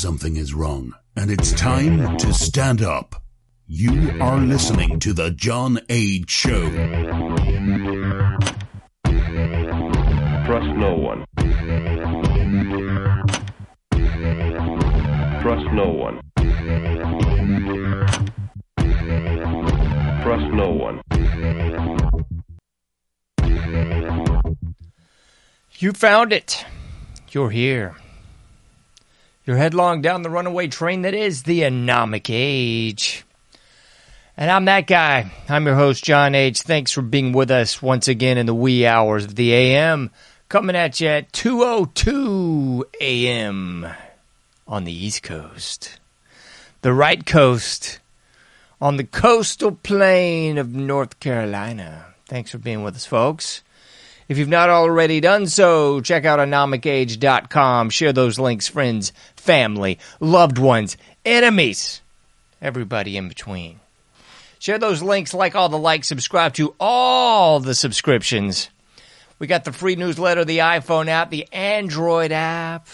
[0.00, 3.22] something is wrong, and it's time to stand up.
[3.66, 6.70] You are listening to The John Age Show.
[10.46, 11.26] Trust no one.
[15.42, 16.20] Trust no one.
[20.22, 21.02] Trust no one.
[25.78, 26.64] You found it.
[27.32, 27.96] You're here.
[29.46, 33.24] You're headlong down the runaway train that is the anomic age.
[34.36, 35.32] And I'm that guy.
[35.48, 36.60] I'm your host, John Age.
[36.60, 40.10] Thanks for being with us once again in the wee hours of the AM.
[40.50, 43.86] Coming at you at 2.02 AM
[44.68, 45.98] on the East Coast.
[46.82, 47.98] The right coast
[48.80, 52.06] on the coastal plain of North Carolina.
[52.26, 53.62] Thanks for being with us, folks.
[54.30, 57.90] If you've not already done so, check out anomicage.com.
[57.90, 62.00] Share those links, friends, family, loved ones, enemies,
[62.62, 63.80] everybody in between.
[64.60, 68.70] Share those links, like all the likes, subscribe to all the subscriptions.
[69.40, 72.86] We got the free newsletter, the iPhone app, the Android app.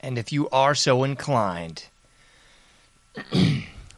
[0.00, 1.84] And if you are so inclined,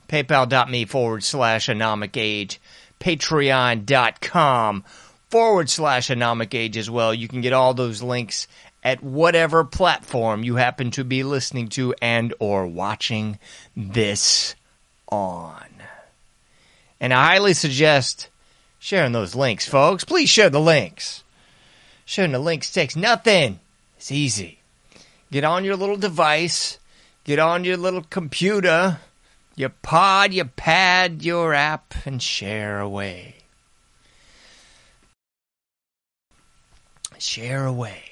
[0.08, 2.60] paypal.me forward slash anomic age,
[2.98, 4.82] patreon.com
[5.34, 7.12] forward slash anomic age as well.
[7.12, 8.46] You can get all those links
[8.84, 13.40] at whatever platform you happen to be listening to and or watching
[13.76, 14.54] this
[15.08, 15.66] on.
[17.00, 18.28] And I highly suggest
[18.78, 20.04] sharing those links, folks.
[20.04, 21.24] Please share the links.
[22.04, 23.58] Sharing the links takes nothing.
[23.96, 24.60] It's easy.
[25.32, 26.78] Get on your little device,
[27.24, 29.00] get on your little computer,
[29.56, 33.34] your pod, your pad, your app, and share away.
[37.18, 38.02] Share away.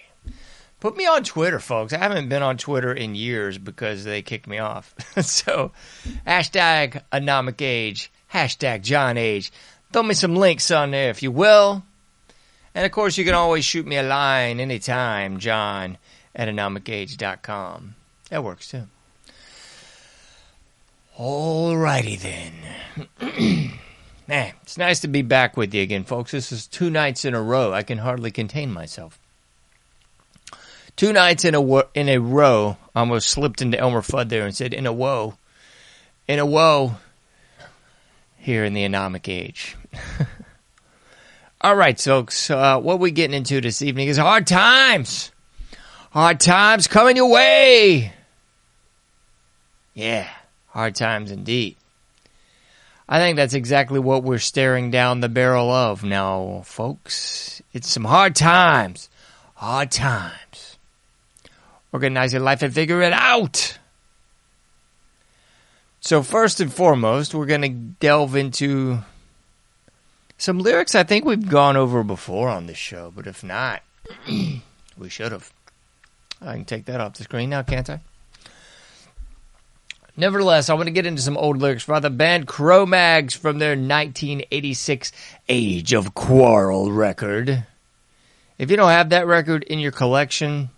[0.80, 1.92] Put me on Twitter, folks.
[1.92, 4.94] I haven't been on Twitter in years because they kicked me off.
[5.22, 5.70] so,
[6.26, 9.52] hashtag anomic age, hashtag John Age.
[9.92, 11.84] Throw me some links on there if you will.
[12.74, 15.98] And of course, you can always shoot me a line anytime, John
[16.34, 17.94] at anomicage.com.
[18.30, 18.84] That works too.
[21.18, 22.18] Alrighty
[23.20, 23.72] then.
[24.32, 26.30] Man, it's nice to be back with you again, folks.
[26.30, 27.74] This is two nights in a row.
[27.74, 29.18] I can hardly contain myself.
[30.96, 32.78] Two nights in a wo- in a row.
[32.94, 35.36] I almost slipped into Elmer Fudd there and said, "In a woe,
[36.26, 36.96] in a woe."
[38.38, 39.76] Here in the anomic age.
[41.60, 42.48] All right, folks.
[42.48, 45.30] Uh, what we're getting into this evening is hard times.
[46.10, 48.14] Hard times coming your way.
[49.92, 50.26] Yeah,
[50.68, 51.76] hard times indeed.
[53.12, 57.60] I think that's exactly what we're staring down the barrel of now, folks.
[57.74, 59.10] It's some hard times.
[59.52, 60.78] Hard times.
[61.92, 63.76] Organize your life and figure it out.
[66.00, 69.00] So, first and foremost, we're going to delve into
[70.38, 73.82] some lyrics I think we've gone over before on this show, but if not,
[74.26, 75.52] we should have.
[76.40, 78.00] I can take that off the screen now, can't I?
[80.16, 83.70] Nevertheless, I want to get into some old lyrics by the band Cro-Mags from their
[83.70, 85.10] 1986
[85.48, 87.64] Age of Quarrel record.
[88.58, 90.68] If you don't have that record in your collection,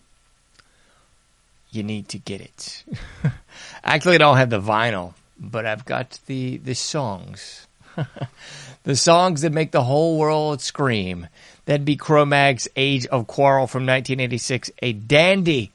[1.73, 2.85] you need to get it.
[3.85, 7.67] Actually, I don't have the vinyl, but I've got the the songs.
[8.85, 11.27] the songs that make the whole world scream.
[11.67, 15.73] That'd be Cro-Mag's Age of Quarrel from 1986, a dandy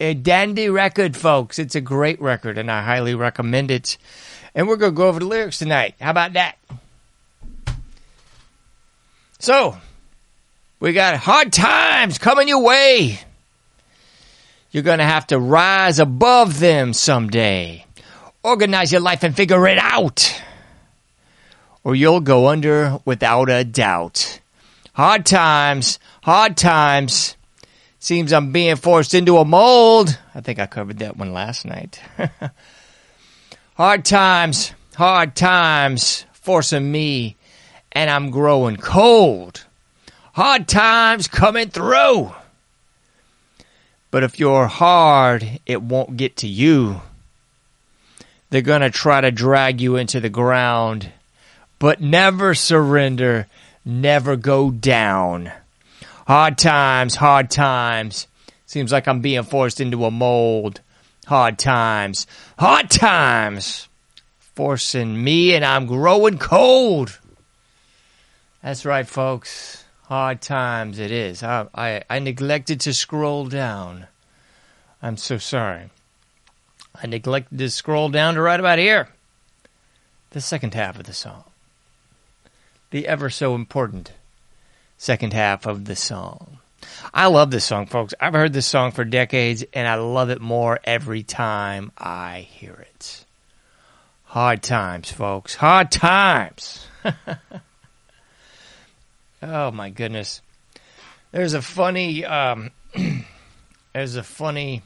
[0.00, 1.58] a dandy record, folks.
[1.58, 3.98] It's a great record, and I highly recommend it.
[4.54, 5.94] And we're going to go over the lyrics tonight.
[6.00, 6.56] How about that?
[9.40, 9.76] So,
[10.80, 13.20] we got hard times coming your way.
[14.70, 17.84] You're going to have to rise above them someday.
[18.42, 20.40] Organize your life and figure it out.
[21.84, 24.40] Or you'll go under without a doubt.
[24.92, 27.36] Hard times, hard times.
[28.00, 30.18] Seems I'm being forced into a mold.
[30.34, 32.00] I think I covered that one last night.
[33.74, 37.36] hard times, hard times, forcing me,
[37.92, 39.64] and I'm growing cold.
[40.34, 42.32] Hard times coming through.
[44.10, 47.00] But if you're hard, it won't get to you.
[48.50, 51.10] They're going to try to drag you into the ground.
[51.78, 53.48] But never surrender,
[53.84, 55.52] never go down.
[56.28, 58.26] Hard times, hard times.
[58.66, 60.82] Seems like I'm being forced into a mold.
[61.26, 62.26] Hard times,
[62.58, 63.88] hard times.
[64.54, 67.18] Forcing me and I'm growing cold.
[68.62, 69.84] That's right, folks.
[70.02, 71.42] Hard times it is.
[71.42, 74.06] I, I, I neglected to scroll down.
[75.00, 75.88] I'm so sorry.
[76.94, 79.08] I neglected to scroll down to right about here.
[80.32, 81.44] The second half of the song.
[82.90, 84.12] The ever so important
[84.98, 86.58] second half of the song.
[87.14, 88.14] I love this song, folks.
[88.20, 92.74] I've heard this song for decades, and I love it more every time I hear
[92.74, 93.24] it.
[94.24, 95.54] Hard times, folks.
[95.54, 96.86] Hard times.
[99.42, 100.42] oh my goodness.
[101.32, 102.70] There's a funny, um,
[103.92, 104.82] there's a funny,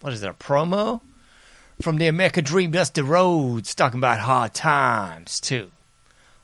[0.00, 1.00] what is it, a promo
[1.80, 5.70] from the American Dream Dusty Rhodes talking about hard times too.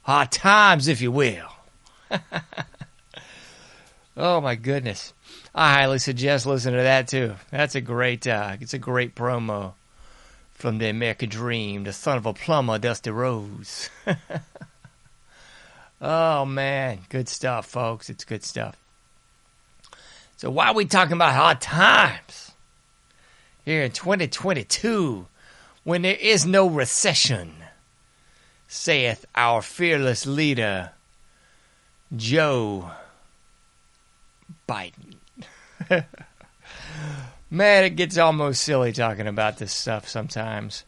[0.03, 1.49] Hard times, if you will.
[4.19, 5.15] oh my goodness.
[5.55, 7.37] I highly suggest listening to that too.
[7.51, 9.75] That's a great, uh, it's a great promo
[10.53, 13.89] from the American Dream, the son of a plumber, Dusty Rhodes.
[16.03, 18.11] oh man, good stuff, folks.
[18.11, 18.77] It's good stuff.
[20.37, 22.53] So why are we talking about hard times
[23.65, 25.27] here in 2022
[25.85, 27.55] when there is no recession?
[28.67, 30.91] Saith our fearless leader,
[32.15, 32.91] Joe
[34.69, 35.17] Biden.
[37.51, 40.85] Man, it gets almost silly talking about this stuff sometimes.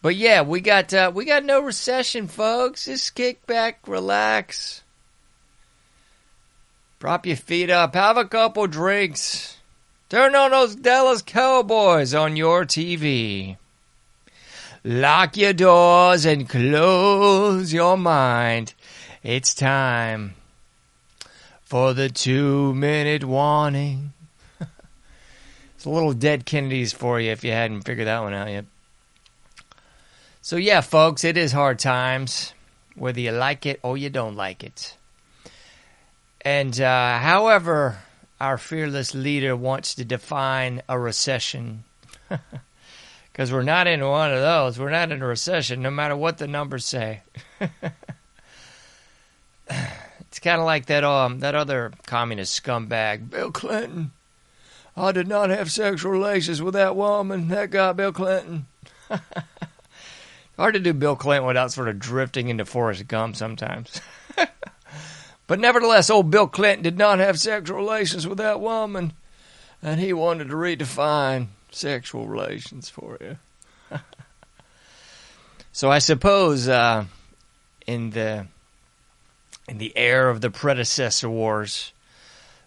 [0.00, 2.86] But yeah, we got uh, we got no recession, folks.
[2.86, 4.82] Just kick back, relax,
[6.98, 9.58] prop your feet up, have a couple drinks,
[10.08, 13.56] turn on those Dallas Cowboys on your TV.
[14.86, 18.74] Lock your doors and close your mind.
[19.22, 20.34] It's time
[21.64, 24.12] for the two minute warning.
[25.74, 28.64] It's a little dead Kennedys for you if you hadn't figured that one out yet.
[30.40, 32.54] So, yeah, folks, it is hard times,
[32.94, 34.96] whether you like it or you don't like it.
[36.40, 37.98] And uh, however,
[38.40, 41.84] our fearless leader wants to define a recession,
[43.32, 44.78] because we're not in one of those.
[44.78, 47.22] We're not in a recession, no matter what the numbers say.
[50.34, 54.10] it's kind of like that um that other communist scumbag, Bill Clinton.
[54.96, 58.66] I did not have sexual relations with that woman, that guy, Bill Clinton.
[60.56, 64.00] Hard to do Bill Clinton without sort of drifting into Forrest Gump sometimes.
[65.46, 69.12] but nevertheless, old Bill Clinton did not have sexual relations with that woman,
[69.84, 73.38] and he wanted to redefine sexual relations for you.
[75.72, 77.04] so I suppose uh,
[77.86, 78.48] in the
[79.68, 81.92] in the air of the predecessor wars,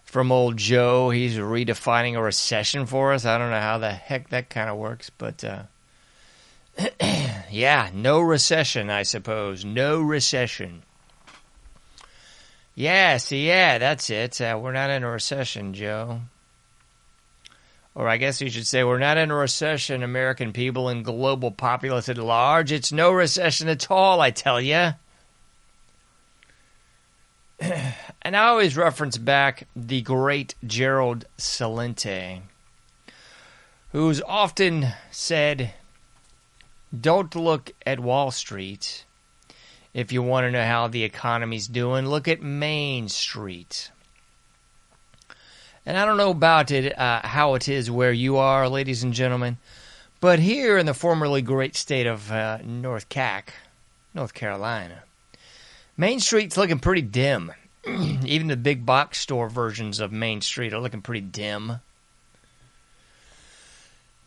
[0.08, 1.10] from old Joe.
[1.10, 3.26] He's redefining a recession for us.
[3.26, 5.62] I don't know how the heck that kind of works, but uh,
[7.50, 9.64] yeah, no recession, I suppose.
[9.64, 10.82] No recession.
[12.74, 14.40] Yeah, see, yeah, that's it.
[14.40, 16.20] Uh, we're not in a recession, Joe.
[17.94, 21.50] Or I guess you should say we're not in a recession, American people and global
[21.50, 22.70] populace at large.
[22.70, 24.92] It's no recession at all, I tell you.
[28.22, 32.42] and I always reference back the great Gerald Celente,
[33.90, 35.74] who's often said,
[36.98, 39.04] Don't look at Wall Street
[39.92, 42.06] if you want to know how the economy's doing.
[42.06, 43.90] Look at Main Street.
[45.84, 49.12] And I don't know about it, uh, how it is where you are, ladies and
[49.12, 49.56] gentlemen,
[50.20, 53.54] but here in the formerly great state of uh, North Cac,
[54.14, 55.02] North Carolina,
[56.00, 57.52] Main Street's looking pretty dim.
[57.84, 61.80] Even the big box store versions of Main Street are looking pretty dim.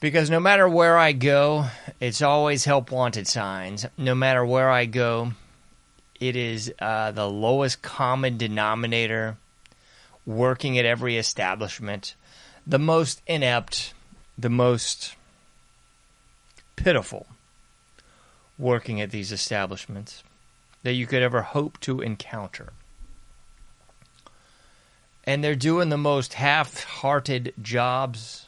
[0.01, 1.67] Because no matter where I go,
[2.01, 3.85] it's always help wanted signs.
[3.97, 5.31] No matter where I go,
[6.19, 9.37] it is uh, the lowest common denominator
[10.25, 12.15] working at every establishment,
[12.67, 13.93] the most inept,
[14.37, 15.15] the most
[16.75, 17.27] pitiful
[18.59, 20.21] working at these establishments
[20.83, 22.73] that you could ever hope to encounter.
[25.23, 28.47] And they're doing the most half hearted jobs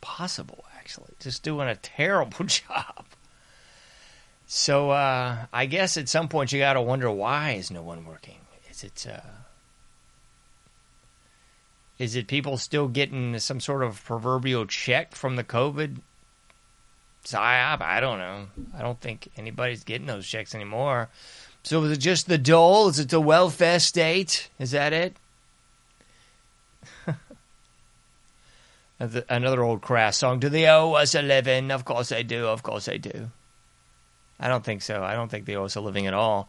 [0.00, 1.12] possible, actually.
[1.20, 3.04] Just doing a terrible job.
[4.46, 8.06] So uh, I guess at some point you got to wonder why is no one
[8.06, 8.38] working?
[8.70, 9.20] Is it uh,
[11.98, 15.96] is it people still getting some sort of proverbial check from the COVID
[17.24, 17.80] psyop?
[17.80, 18.46] I don't know.
[18.76, 21.08] I don't think anybody's getting those checks anymore.
[21.66, 22.86] So is it just the dole?
[22.86, 24.50] Is it the welfare state?
[24.56, 25.16] Is that it?
[29.28, 30.38] Another old crass song.
[30.38, 31.72] Do they owe us a living?
[31.72, 32.46] Of course they do.
[32.46, 33.32] Of course they do.
[34.38, 35.02] I don't think so.
[35.02, 36.48] I don't think they owe us a living at all.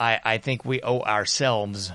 [0.00, 1.92] I, I think we owe ourselves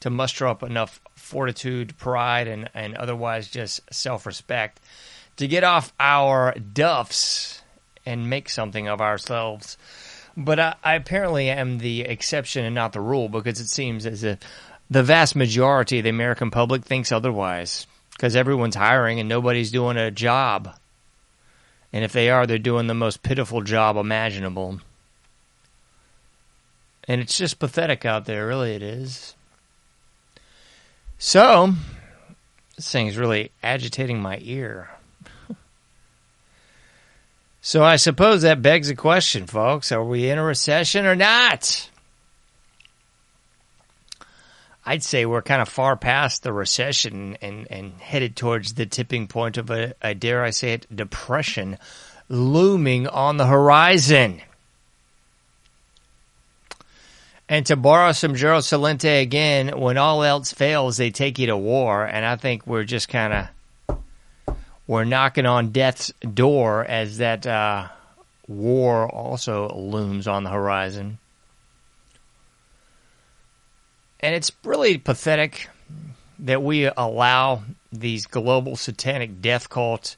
[0.00, 4.80] to muster up enough fortitude, pride, and, and otherwise just self respect
[5.38, 7.62] to get off our duffs
[8.04, 9.78] and make something of ourselves.
[10.40, 14.24] But I, I apparently am the exception and not the rule because it seems as
[14.24, 14.38] if
[14.88, 19.98] the vast majority of the American public thinks otherwise because everyone's hiring and nobody's doing
[19.98, 20.74] a job.
[21.92, 24.80] And if they are, they're doing the most pitiful job imaginable.
[27.06, 29.34] And it's just pathetic out there, really, it is.
[31.18, 31.74] So,
[32.76, 34.88] this thing's really agitating my ear.
[37.62, 39.92] So, I suppose that begs a question, folks.
[39.92, 41.90] Are we in a recession or not?
[44.86, 49.28] I'd say we're kind of far past the recession and, and headed towards the tipping
[49.28, 51.78] point of a, a, dare I say it, depression
[52.30, 54.40] looming on the horizon.
[57.48, 61.56] And to borrow some Gerald Celente again, when all else fails, they take you to
[61.56, 62.04] war.
[62.04, 63.48] And I think we're just kind of
[64.90, 67.86] we're knocking on death's door as that uh,
[68.48, 71.16] war also looms on the horizon.
[74.18, 75.68] And it's really pathetic
[76.40, 80.16] that we allow these global satanic death cults,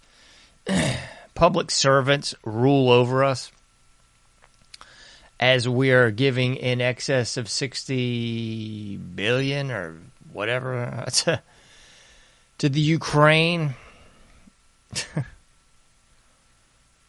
[1.35, 3.53] public servants rule over us
[5.39, 9.99] as we are giving in excess of 60 billion or
[10.33, 11.43] whatever to,
[12.57, 13.75] to the Ukraine.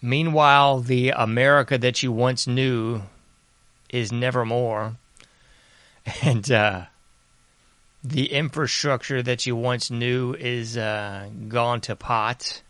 [0.01, 3.01] Meanwhile, the America that you once knew
[3.89, 4.95] is nevermore
[6.21, 6.83] and uh,
[8.03, 12.61] the infrastructure that you once knew is uh, gone to pot.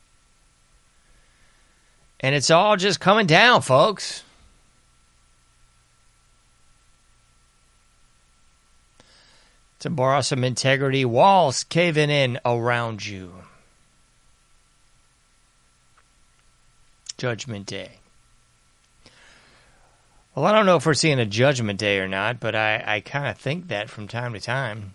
[2.20, 4.24] And it's all just coming down, folks.
[9.80, 13.34] To borrow some integrity, walls caving in around you.
[17.24, 18.00] Judgment Day.
[20.36, 23.00] Well, I don't know if we're seeing a judgment day or not, but I, I
[23.00, 24.94] kind of think that from time to time.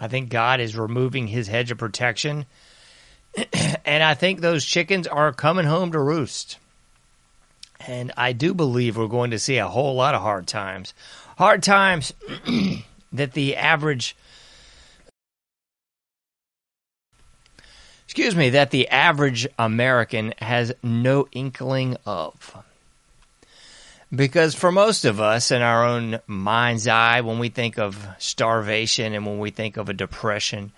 [0.00, 2.46] I think God is removing his hedge of protection.
[3.84, 6.56] and I think those chickens are coming home to roost.
[7.86, 10.94] And I do believe we're going to see a whole lot of hard times.
[11.36, 12.14] Hard times
[13.12, 14.16] that the average.
[18.12, 22.62] Excuse me, that the average American has no inkling of.
[24.14, 29.14] Because for most of us, in our own mind's eye, when we think of starvation
[29.14, 30.72] and when we think of a depression,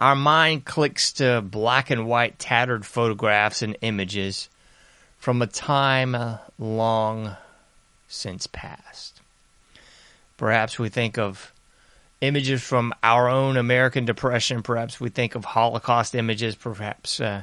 [0.00, 4.48] our mind clicks to black and white tattered photographs and images
[5.16, 7.36] from a time long
[8.08, 9.20] since past.
[10.36, 11.52] Perhaps we think of
[12.26, 14.62] images from our own American Depression.
[14.62, 16.54] Perhaps we think of Holocaust images.
[16.54, 17.42] Perhaps uh,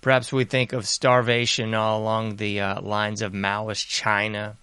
[0.00, 4.56] perhaps we think of starvation all along the uh, lines of Maoist China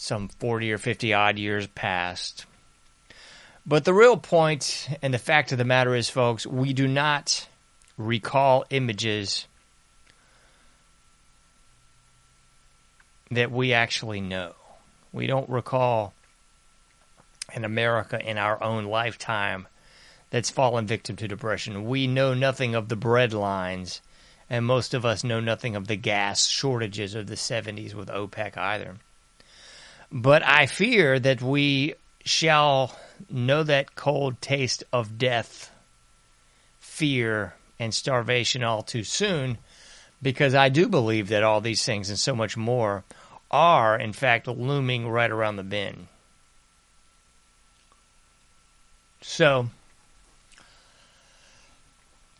[0.00, 2.46] some 40 or 50 odd years past.
[3.66, 7.46] But the real point and the fact of the matter is, folks, we do not
[7.98, 9.46] recall images
[13.30, 14.54] that we actually know.
[15.12, 16.14] We don't recall
[17.54, 19.66] an America in our own lifetime
[20.30, 21.86] that's fallen victim to depression.
[21.86, 24.00] We know nothing of the bread lines,
[24.48, 28.56] and most of us know nothing of the gas shortages of the 70s with OPEC
[28.56, 28.96] either.
[30.12, 32.96] But I fear that we shall
[33.28, 35.70] know that cold taste of death,
[36.78, 39.58] fear, and starvation all too soon,
[40.22, 43.04] because I do believe that all these things and so much more
[43.50, 46.06] are, in fact, looming right around the bend.
[49.22, 49.68] So,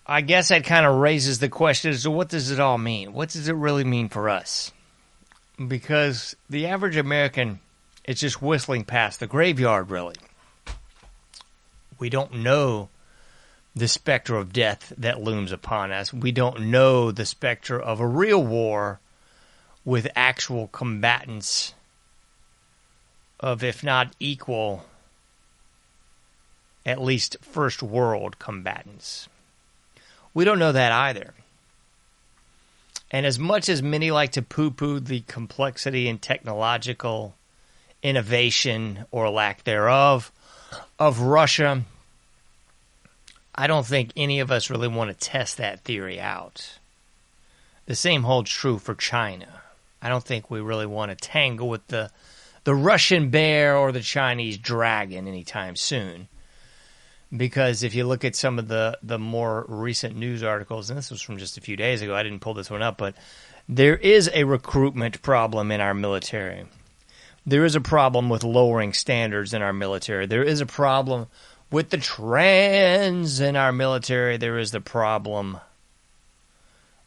[0.07, 3.13] I guess that kind of raises the question so what does it all mean?
[3.13, 4.73] What does it really mean for us?
[5.69, 7.61] because the average American
[8.05, 10.17] is just whistling past the graveyard, really.
[11.99, 12.89] We don't know
[13.77, 16.13] the specter of death that looms upon us.
[16.13, 19.01] We don't know the specter of a real war
[19.85, 21.75] with actual combatants
[23.39, 24.87] of, if not equal,
[26.85, 29.29] at least first world combatants.
[30.33, 31.35] We don't know that either.
[33.11, 37.35] And as much as many like to poo poo the complexity and technological
[38.03, 40.31] innovation or lack thereof
[40.99, 41.83] of Russia,
[43.55, 46.79] I don't think any of us really want to test that theory out.
[47.87, 49.63] The same holds true for China.
[50.01, 52.11] I don't think we really want to tangle with the
[52.65, 56.29] the Russian bear or the Chinese dragon anytime soon.
[57.37, 61.11] Because if you look at some of the the more recent news articles, and this
[61.11, 63.15] was from just a few days ago, I didn't pull this one up, but
[63.69, 66.65] there is a recruitment problem in our military.
[67.47, 70.27] There is a problem with lowering standards in our military.
[70.27, 71.29] There is a problem
[71.71, 74.37] with the trans in our military.
[74.37, 75.59] There is the problem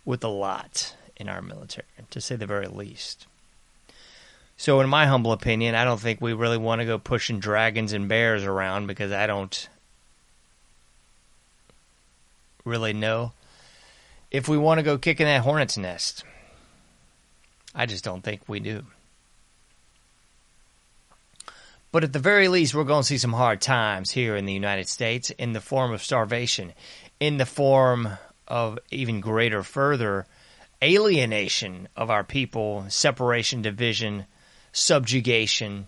[0.06, 3.28] with a lot in our military, to say the very least.
[4.56, 7.92] So, in my humble opinion, I don't think we really want to go pushing dragons
[7.92, 9.68] and bears around because I don't
[12.66, 13.34] really know
[14.32, 16.24] if we want to go kicking that hornet's nest.
[17.76, 18.84] I just don't think we do.
[21.92, 24.54] But at the very least, we're going to see some hard times here in the
[24.54, 26.74] United States in the form of starvation,
[27.20, 28.10] in the form
[28.48, 30.26] of even greater, further
[30.84, 34.26] alienation of our people, separation, division,
[34.72, 35.86] subjugation.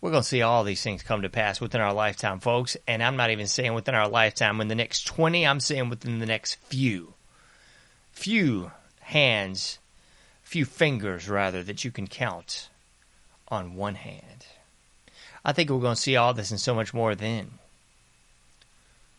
[0.00, 2.76] We're going to see all these things come to pass within our lifetime, folks.
[2.86, 6.18] And I'm not even saying within our lifetime in the next 20, I'm saying within
[6.18, 7.14] the next few.
[8.12, 9.78] Few hands
[10.46, 12.68] few fingers rather that you can count
[13.48, 14.46] on one hand.
[15.44, 17.50] I think we're going to see all this and so much more then.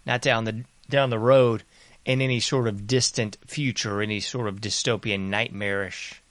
[0.05, 1.63] Not down the down the road
[2.05, 6.21] in any sort of distant future, any sort of dystopian nightmarish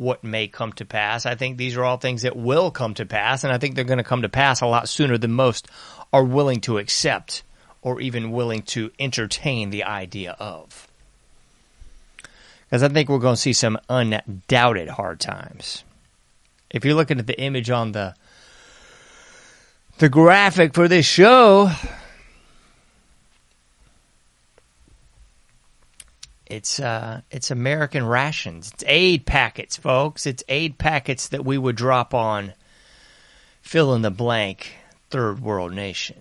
[0.00, 1.26] what may come to pass.
[1.26, 3.84] I think these are all things that will come to pass, and I think they're
[3.84, 5.68] going to come to pass a lot sooner than most
[6.12, 7.42] are willing to accept
[7.82, 10.88] or even willing to entertain the idea of
[12.70, 15.82] because I think we're going to see some undoubted hard times.
[16.70, 18.14] If you're looking at the image on the
[19.98, 21.70] the graphic for this show,
[26.50, 28.72] it's uh, it's American rations.
[28.72, 30.26] It's aid packets, folks.
[30.26, 32.54] It's aid packets that we would drop on
[33.62, 34.74] fill in the blank
[35.10, 36.16] third world nation.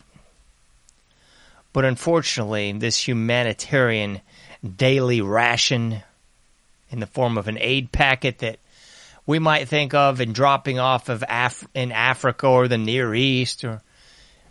[1.74, 4.22] But unfortunately, this humanitarian
[4.78, 6.02] daily ration
[6.92, 8.60] in the form of an aid packet that
[9.26, 13.64] we might think of in dropping off of Af- in Africa or the Near East
[13.64, 13.82] or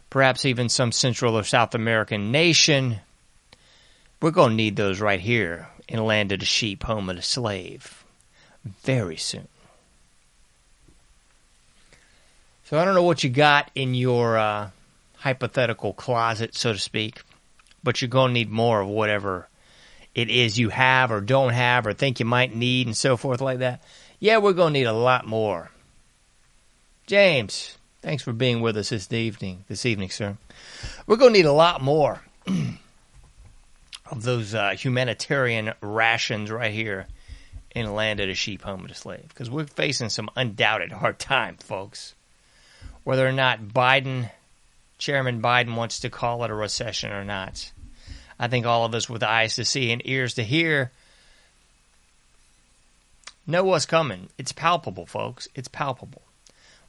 [0.09, 3.01] perhaps even some Central or South American nation.
[4.21, 7.23] We're going to need those right here in land of the sheep, home of the
[7.23, 8.05] slave,
[8.83, 9.49] very soon.
[12.65, 14.71] So I don't know what you got in your uh,
[15.17, 17.23] hypothetical closet, so to speak,
[17.83, 19.49] but you're going to need more of whatever
[20.15, 23.41] it is you have or don't have or think you might need and so forth
[23.41, 23.83] like that.
[24.19, 25.71] Yeah, we're going to need a lot more.
[27.07, 29.65] James, thanks for being with us this evening.
[29.69, 30.37] This evening, sir.
[31.07, 32.21] We're going to need a lot more
[34.11, 37.07] of those uh, humanitarian rations right here
[37.75, 41.19] in land of the sheep, home of the slave, because we're facing some undoubted hard
[41.19, 42.15] time, folks.
[43.05, 44.31] Whether or not Biden,
[44.99, 47.71] Chairman Biden, wants to call it a recession or not.
[48.39, 50.93] I think all of us with eyes to see and ears to hear
[53.47, 54.29] know what's coming.
[54.39, 55.49] It's palpable, folks.
[55.55, 56.23] It's palpable.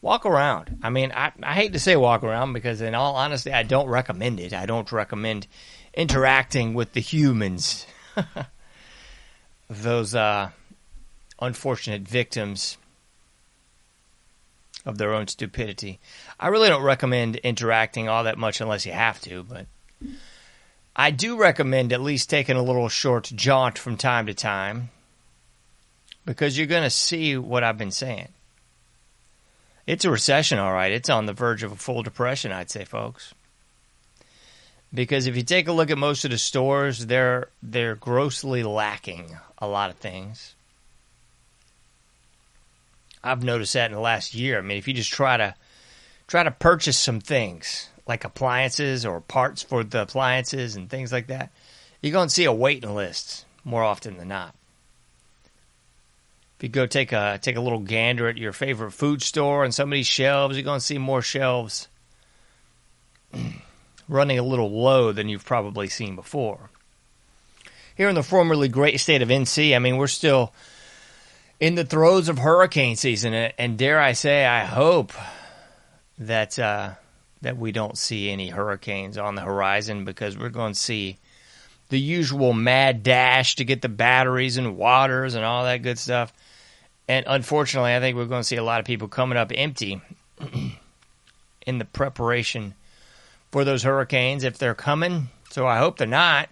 [0.01, 0.79] Walk around.
[0.81, 3.87] I mean, I, I hate to say walk around because, in all honesty, I don't
[3.87, 4.53] recommend it.
[4.53, 5.47] I don't recommend
[5.93, 7.85] interacting with the humans,
[9.69, 10.51] those uh,
[11.41, 12.77] unfortunate victims
[14.85, 15.99] of their own stupidity.
[16.39, 19.67] I really don't recommend interacting all that much unless you have to, but
[20.95, 24.89] I do recommend at least taking a little short jaunt from time to time
[26.25, 28.29] because you're going to see what I've been saying.
[29.89, 30.91] It's a recession, all right.
[30.91, 33.33] It's on the verge of a full depression, I'd say, folks.
[34.93, 39.35] Because if you take a look at most of the stores, they're they're grossly lacking
[39.57, 40.53] a lot of things.
[43.23, 44.59] I've noticed that in the last year.
[44.59, 45.55] I mean, if you just try to
[46.27, 51.25] try to purchase some things, like appliances or parts for the appliances and things like
[51.27, 51.49] that,
[51.99, 54.53] you're going to see a waiting list more often than not.
[56.59, 59.73] If you go take a take a little gander at your favorite food store and
[59.73, 61.87] some of these shelves, you're going to see more shelves
[64.09, 66.69] running a little low than you've probably seen before.
[67.95, 70.53] Here in the formerly great state of NC, I mean, we're still
[71.61, 75.13] in the throes of hurricane season, and dare I say, I hope
[76.17, 76.95] that uh,
[77.41, 81.19] that we don't see any hurricanes on the horizon because we're going to see
[81.87, 86.33] the usual mad dash to get the batteries and waters and all that good stuff.
[87.09, 89.99] And unfortunately, I think we're going to see a lot of people coming up empty
[91.65, 92.75] in the preparation
[93.51, 95.29] for those hurricanes if they're coming.
[95.49, 96.49] So I hope they're not.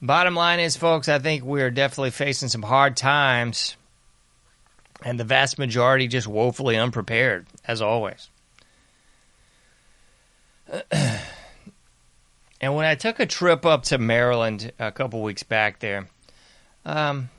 [0.00, 3.76] Bottom line is, folks, I think we're definitely facing some hard times
[5.02, 8.28] and the vast majority just woefully unprepared, as always.
[12.60, 16.06] and when I took a trip up to Maryland a couple weeks back there,
[16.84, 17.30] um,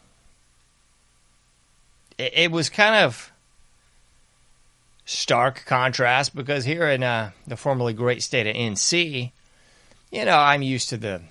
[2.17, 3.31] it, it was kind of
[5.05, 9.31] stark contrast because here in uh, the formerly great state of NC,
[10.11, 11.21] you know, I'm used to the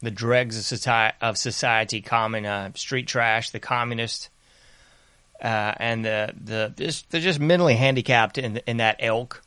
[0.00, 4.28] the dregs of society, of society common uh, street trash, the communist,
[5.42, 9.42] uh, and the the just, they're just mentally handicapped in in that ilk.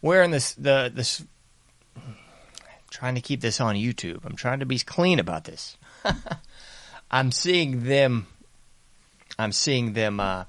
[0.00, 1.22] Where in this the this
[2.90, 4.20] trying to keep this on YouTube.
[4.24, 5.76] I'm trying to be clean about this.
[7.12, 8.26] I'm seeing them.
[9.38, 10.44] I'm seeing them uh,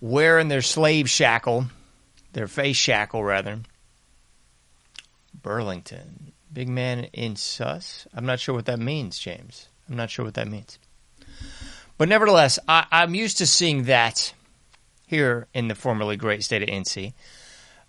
[0.00, 1.66] wearing their slave shackle,
[2.32, 3.60] their face shackle rather.
[5.42, 8.06] Burlington, big man in sus.
[8.14, 9.68] I'm not sure what that means, James.
[9.88, 10.78] I'm not sure what that means.
[11.98, 14.32] But nevertheless, I, I'm used to seeing that
[15.06, 17.12] here in the formerly great state of NC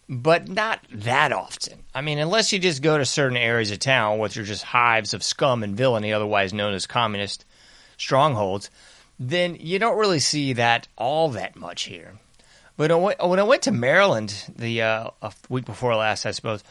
[0.08, 1.84] but not that often.
[1.94, 5.14] I mean, unless you just go to certain areas of town, which are just hives
[5.14, 7.46] of scum and villainy, otherwise known as communist
[7.98, 8.70] strongholds,
[9.20, 12.14] then you don't really see that all that much here.
[12.78, 15.10] But when I went to Maryland the uh,
[15.48, 16.64] week before last, I suppose,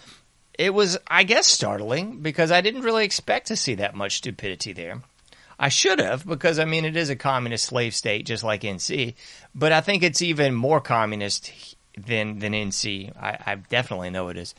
[0.59, 4.73] it was, I guess, startling because I didn't really expect to see that much stupidity
[4.73, 5.01] there.
[5.59, 9.15] I should have because I mean it is a communist slave state just like NC,
[9.55, 11.53] but I think it's even more communist
[11.97, 13.17] than than NC.
[13.17, 14.55] I, I definitely know it is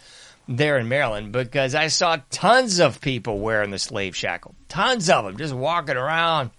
[0.47, 4.55] there in Maryland because I saw tons of people wearing the slave shackle.
[4.69, 6.51] Tons of them just walking around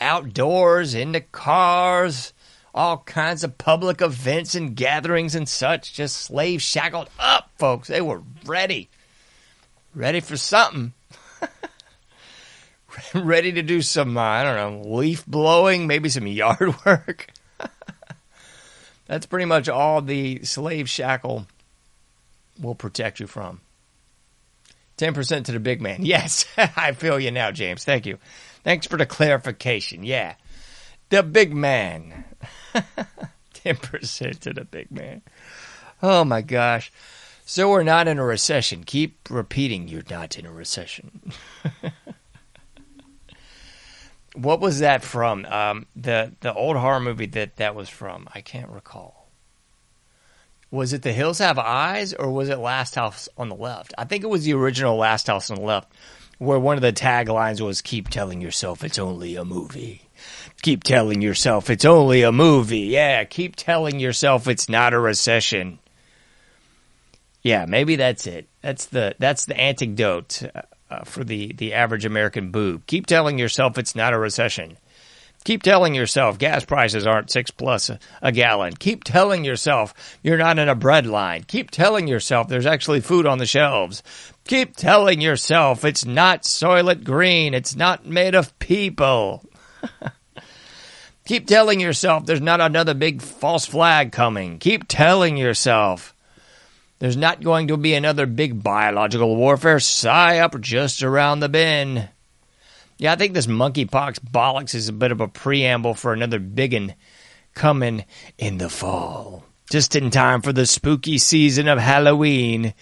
[0.00, 2.32] outdoors, in the cars,
[2.74, 7.88] all kinds of public events and gatherings and such, just slave shackled up, folks.
[7.88, 8.88] They were ready.
[9.94, 10.92] Ready for something.
[13.14, 17.28] ready to do some, uh, I don't know, leaf blowing, maybe some yard work.
[19.06, 21.46] That's pretty much all the slave shackle
[22.60, 23.60] will protect you from.
[24.98, 25.98] 10% to the big man.
[26.04, 27.84] Yes, I feel you now, James.
[27.84, 28.18] Thank you.
[28.62, 30.04] Thanks for the clarification.
[30.04, 30.34] Yeah.
[31.10, 32.24] The big man.
[32.74, 35.22] 10% to the big man.
[36.02, 36.92] Oh my gosh.
[37.46, 38.84] So we're not in a recession.
[38.84, 41.32] Keep repeating you're not in a recession.
[44.34, 45.44] what was that from?
[45.46, 48.28] Um, the the old horror movie that that was from?
[48.34, 49.23] I can't recall.
[50.74, 53.94] Was it The Hills Have Eyes or was it Last House on the Left?
[53.96, 55.88] I think it was the original Last House on the Left,
[56.38, 60.02] where one of the taglines was "Keep telling yourself it's only a movie."
[60.62, 62.80] Keep telling yourself it's only a movie.
[62.80, 65.78] Yeah, keep telling yourself it's not a recession.
[67.44, 68.48] Yeah, maybe that's it.
[68.60, 70.42] That's the that's the antidote
[70.90, 72.84] uh, for the, the average American boob.
[72.88, 74.76] Keep telling yourself it's not a recession.
[75.44, 77.90] Keep telling yourself gas prices aren't six plus
[78.22, 78.72] a, gallon.
[78.72, 81.44] Keep telling yourself you're not in a bread line.
[81.44, 84.02] Keep telling yourself there's actually food on the shelves.
[84.46, 87.52] Keep telling yourself it's not Soylent Green.
[87.52, 89.44] It's not made of people.
[91.26, 94.58] Keep telling yourself there's not another big false flag coming.
[94.58, 96.14] Keep telling yourself
[97.00, 102.08] there's not going to be another big biological warfare psyop just around the bend.
[102.96, 106.94] Yeah, I think this monkeypox bollocks is a bit of a preamble for another biggin
[107.54, 108.04] coming
[108.38, 109.44] in the fall.
[109.70, 112.74] Just in time for the spooky season of Halloween.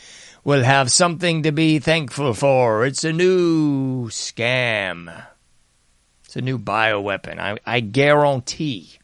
[0.45, 2.85] We'll have something to be thankful for.
[2.85, 5.25] It's a new scam.
[6.25, 7.39] It's a new bioweapon.
[7.39, 8.99] I, I guarantee.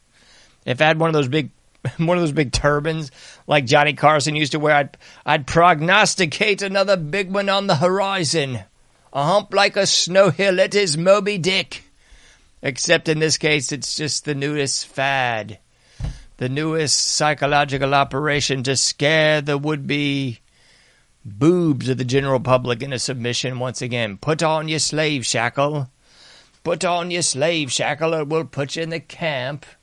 [0.65, 1.51] If I had one of those big
[1.97, 3.11] one of those big turbans
[3.47, 4.75] like Johnny Carson used to wear.
[4.75, 8.59] I'd, I'd prognosticate another big one on the horizon.
[9.11, 11.83] A hump like a snow hill, it is Moby Dick.
[12.61, 15.59] Except in this case, it's just the newest fad.
[16.37, 20.39] The newest psychological operation to scare the would be
[21.25, 24.17] boobs of the general public into submission once again.
[24.17, 25.89] Put on your slave shackle.
[26.63, 29.65] Put on your slave shackle, or we'll put you in the camp.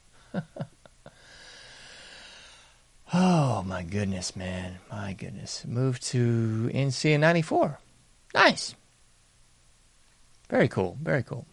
[3.15, 4.79] Oh my goodness, man.
[4.91, 5.65] My goodness.
[5.65, 7.79] Moved to NC in 94.
[8.35, 8.75] Nice.
[10.49, 10.97] Very cool.
[11.03, 11.47] Very cool.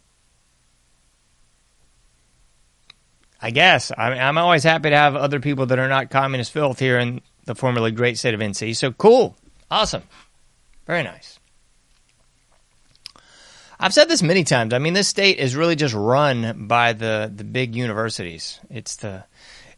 [3.41, 3.91] I guess.
[3.91, 7.21] I I'm always happy to have other people that are not communist filth here in
[7.45, 8.75] the formerly great state of NC.
[8.75, 9.35] So cool.
[9.69, 10.03] Awesome.
[10.85, 11.39] Very nice.
[13.79, 14.73] I've said this many times.
[14.73, 18.61] I mean, this state is really just run by the, the big universities.
[18.69, 19.25] It's the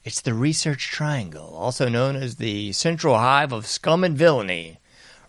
[0.04, 4.78] it's the Research Triangle, also known as the central hive of scum and villainy.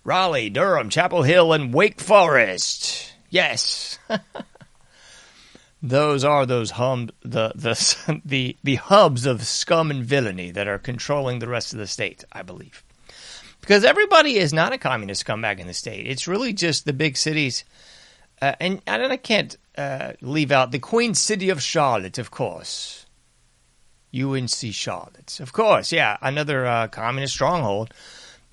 [0.04, 3.14] Raleigh, Durham, Chapel Hill, and Wake Forest.
[3.36, 3.98] Yes.
[5.82, 10.78] those are those hum the the the the hubs of scum and villainy that are
[10.78, 12.82] controlling the rest of the state, I believe.
[13.60, 16.06] because everybody is not a communist scumbag in the state.
[16.06, 17.64] It's really just the big cities,
[18.40, 23.02] uh, and and I can't uh, leave out the Queen City of Charlotte, of course.
[24.14, 27.92] UNC Charlotte, of course, yeah, another uh, communist stronghold.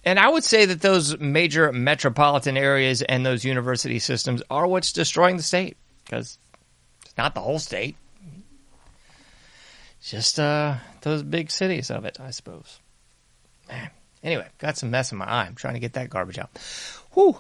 [0.06, 4.92] And I would say that those major metropolitan areas and those university systems are what's
[4.92, 6.38] destroying the state because
[7.06, 7.96] it's not the whole state,
[10.04, 12.80] just uh, those big cities of it, I suppose.
[13.70, 13.90] Man.
[14.24, 15.46] Anyway, got some mess in my eye.
[15.46, 16.50] I'm trying to get that garbage out.
[17.14, 17.40] Whew.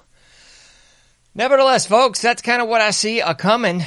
[1.34, 3.84] Nevertheless, folks, that's kind of what I see a coming.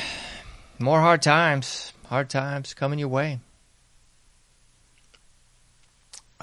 [0.79, 3.39] More hard times, hard times coming your way.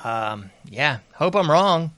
[0.03, 1.91] Um, yeah, hope I'm wrong.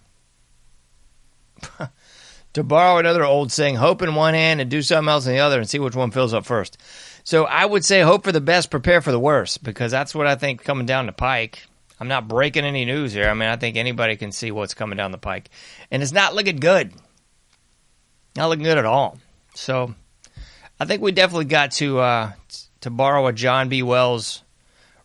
[2.53, 5.39] to borrow another old saying, hope in one hand and do something else in the
[5.39, 6.77] other and see which one fills up first.
[7.23, 10.27] So I would say hope for the best, prepare for the worst, because that's what
[10.27, 11.63] I think coming down the pike.
[11.99, 13.29] I'm not breaking any news here.
[13.29, 15.49] I mean, I think anybody can see what's coming down the pike.
[15.91, 16.93] And it's not looking good.
[18.35, 19.17] Not looking good at all.
[19.53, 19.95] So
[20.79, 22.31] I think we definitely got to uh,
[22.81, 23.81] to borrow a John B.
[23.81, 24.43] Wells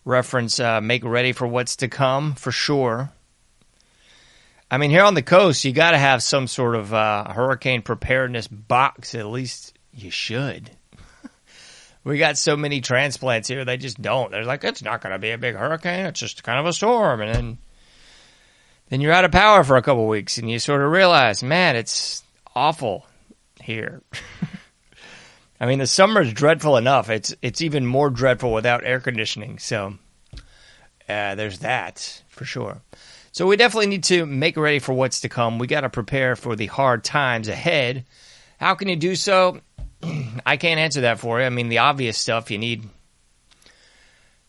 [0.03, 3.11] reference, uh, make ready for what's to come for sure.
[4.73, 7.81] I mean, here on the coast, you got to have some sort of uh, hurricane
[7.81, 9.13] preparedness box.
[9.15, 10.71] At least you should.
[12.05, 14.31] we got so many transplants here, they just don't.
[14.31, 16.05] They're like, it's not going to be a big hurricane.
[16.05, 17.19] It's just kind of a storm.
[17.19, 17.57] And then,
[18.87, 21.75] then you're out of power for a couple weeks and you sort of realize, man,
[21.75, 22.23] it's
[22.55, 23.05] awful
[23.61, 24.01] here.
[25.59, 27.09] I mean, the summer is dreadful enough.
[27.09, 29.59] It's, it's even more dreadful without air conditioning.
[29.59, 29.95] So,
[31.09, 32.81] uh, there's that for sure.
[33.31, 35.57] So we definitely need to make ready for what's to come.
[35.57, 38.05] We got to prepare for the hard times ahead.
[38.59, 39.61] How can you do so?
[40.45, 41.45] I can't answer that for you.
[41.45, 42.87] I mean, the obvious stuff you need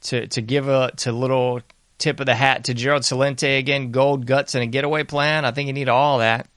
[0.02, 1.60] to to give a to little
[1.98, 5.44] tip of the hat to Gerald Celente again, gold guts and a getaway plan.
[5.44, 6.48] I think you need all that.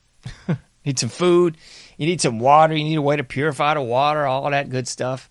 [0.85, 1.57] need some food,
[1.97, 4.87] you need some water, you need a way to purify the water, all that good
[4.87, 5.29] stuff.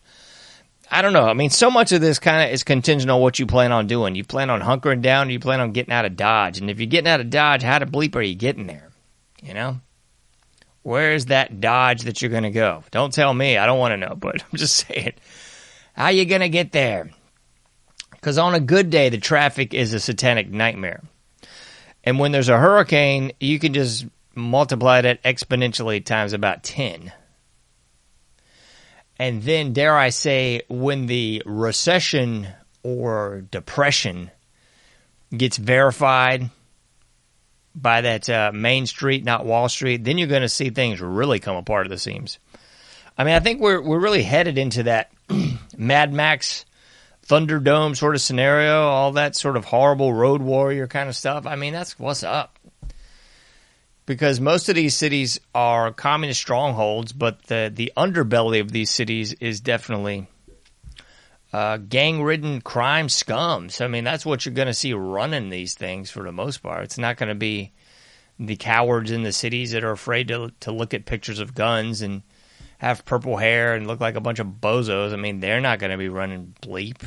[0.90, 1.26] I don't know.
[1.26, 3.86] I mean, so much of this kind of is contingent on what you plan on
[3.86, 4.14] doing.
[4.14, 6.58] You plan on hunkering down, you plan on getting out of Dodge.
[6.58, 8.90] And if you're getting out of Dodge, how to bleep are you getting there?
[9.42, 9.80] You know,
[10.82, 12.84] where's that Dodge that you're going to go?
[12.90, 13.56] Don't tell me.
[13.56, 14.14] I don't want to know.
[14.14, 15.14] But I'm just saying,
[15.94, 17.10] how you going to get there?
[18.10, 21.02] Because on a good day, the traffic is a satanic nightmare.
[22.04, 27.12] And when there's a hurricane, you can just multiply that exponentially times about ten.
[29.18, 32.48] And then, dare I say, when the recession
[32.82, 34.30] or depression
[35.36, 36.50] gets verified
[37.74, 41.38] by that uh, Main Street, not Wall Street, then you're going to see things really
[41.38, 42.38] come apart at the seams.
[43.16, 45.12] I mean, I think we're we're really headed into that
[45.78, 46.64] Mad Max
[47.26, 51.46] Thunderdome sort of scenario, all that sort of horrible road warrior kind of stuff.
[51.46, 52.53] I mean, that's what's up
[54.06, 59.32] because most of these cities are communist strongholds, but the the underbelly of these cities
[59.34, 60.26] is definitely
[61.52, 63.80] uh, gang-ridden crime scums.
[63.80, 66.82] I mean, that's what you're going to see running these things for the most part.
[66.82, 67.72] It's not going to be
[68.40, 72.02] the cowards in the cities that are afraid to to look at pictures of guns
[72.02, 72.22] and
[72.78, 75.12] have purple hair and look like a bunch of bozos.
[75.12, 77.02] I mean, they're not going to be running bleep.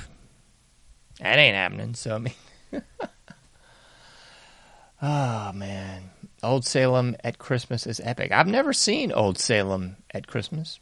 [1.20, 1.94] That ain't happening.
[1.96, 2.34] So I mean,
[5.02, 6.10] oh man.
[6.43, 8.32] Old Salem at Christmas is epic.
[8.32, 10.80] I've never seen Old Salem at Christmas,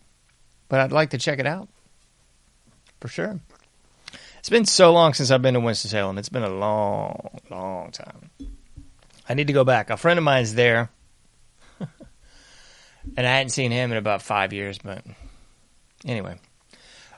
[0.67, 1.69] but I'd like to check it out
[2.99, 3.39] for sure.
[4.39, 6.17] It's been so long since I've been to Winston-Salem.
[6.17, 8.29] It's been a long, long time.
[9.27, 9.89] I need to go back.
[9.89, 10.89] A friend of mine's there,
[11.79, 11.89] and
[13.17, 15.03] I hadn't seen him in about five years, but
[16.05, 16.37] anyway,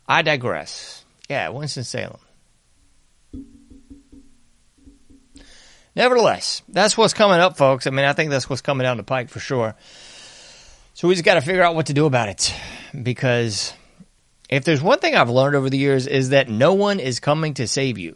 [0.08, 1.04] I digress.
[1.28, 2.20] Yeah, Winston-Salem.
[5.98, 7.88] Nevertheless, that's what's coming up, folks.
[7.88, 9.74] I mean, I think that's what's coming down the pike for sure.
[10.94, 12.54] So we just got to figure out what to do about it.
[13.02, 13.74] Because
[14.48, 17.56] if there's one thing I've learned over the years is that no one is coming
[17.56, 18.16] to save you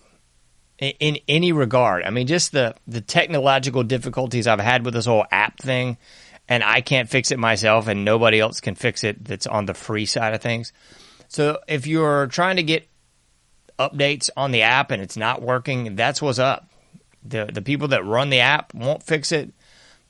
[0.77, 2.03] in, in any regard.
[2.03, 5.97] I mean, just the, the technological difficulties I've had with this whole app thing,
[6.47, 9.73] and I can't fix it myself, and nobody else can fix it that's on the
[9.73, 10.71] free side of things.
[11.29, 12.87] So if you're trying to get
[13.79, 16.67] updates on the app and it's not working, that's what's up.
[17.23, 19.51] The the people that run the app won't fix it.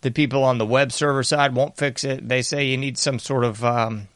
[0.02, 2.28] The people on the web server side won't fix it.
[2.28, 4.08] They say you need some sort of um,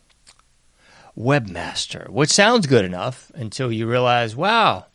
[1.17, 4.85] webmaster, which sounds good enough until you realize, wow,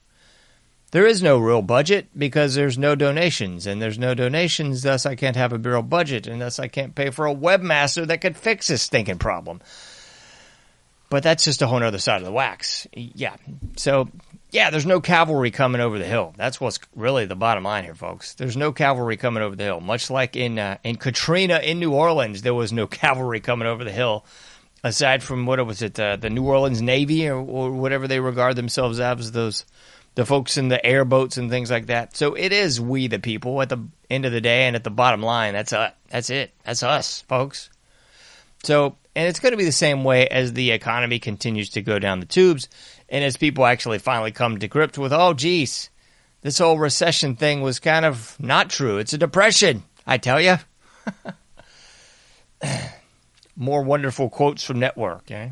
[0.91, 5.15] there is no real budget because there's no donations, and there's no donations, thus I
[5.15, 8.37] can't have a real budget, and thus I can't pay for a webmaster that could
[8.37, 9.61] fix this stinking problem.
[11.09, 12.87] But that's just a whole other side of the wax.
[12.93, 13.37] Yeah.
[13.77, 14.09] So
[14.53, 16.35] yeah, there's no cavalry coming over the hill.
[16.37, 18.35] That's what's really the bottom line here, folks.
[18.35, 19.81] There's no cavalry coming over the hill.
[19.81, 23.85] Much like in uh, in Katrina in New Orleans, there was no cavalry coming over
[23.85, 24.25] the hill,
[24.83, 28.57] aside from what was it, uh, the New Orleans Navy or, or whatever they regard
[28.57, 29.65] themselves as those
[30.17, 32.17] the folks in the airboats and things like that.
[32.17, 33.79] So it is we the people at the
[34.11, 35.53] end of the day and at the bottom line.
[35.53, 36.53] That's uh, that's it.
[36.65, 37.71] That's us, folks.
[38.65, 41.99] So and it's going to be the same way as the economy continues to go
[41.99, 42.69] down the tubes
[43.11, 45.91] and as people actually finally come to grips with, oh, geez,
[46.43, 48.99] this whole recession thing was kind of not true.
[48.99, 50.57] It's a depression, I tell you.
[53.57, 55.51] More wonderful quotes from Network, eh?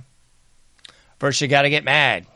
[1.18, 2.26] First, you got to get mad.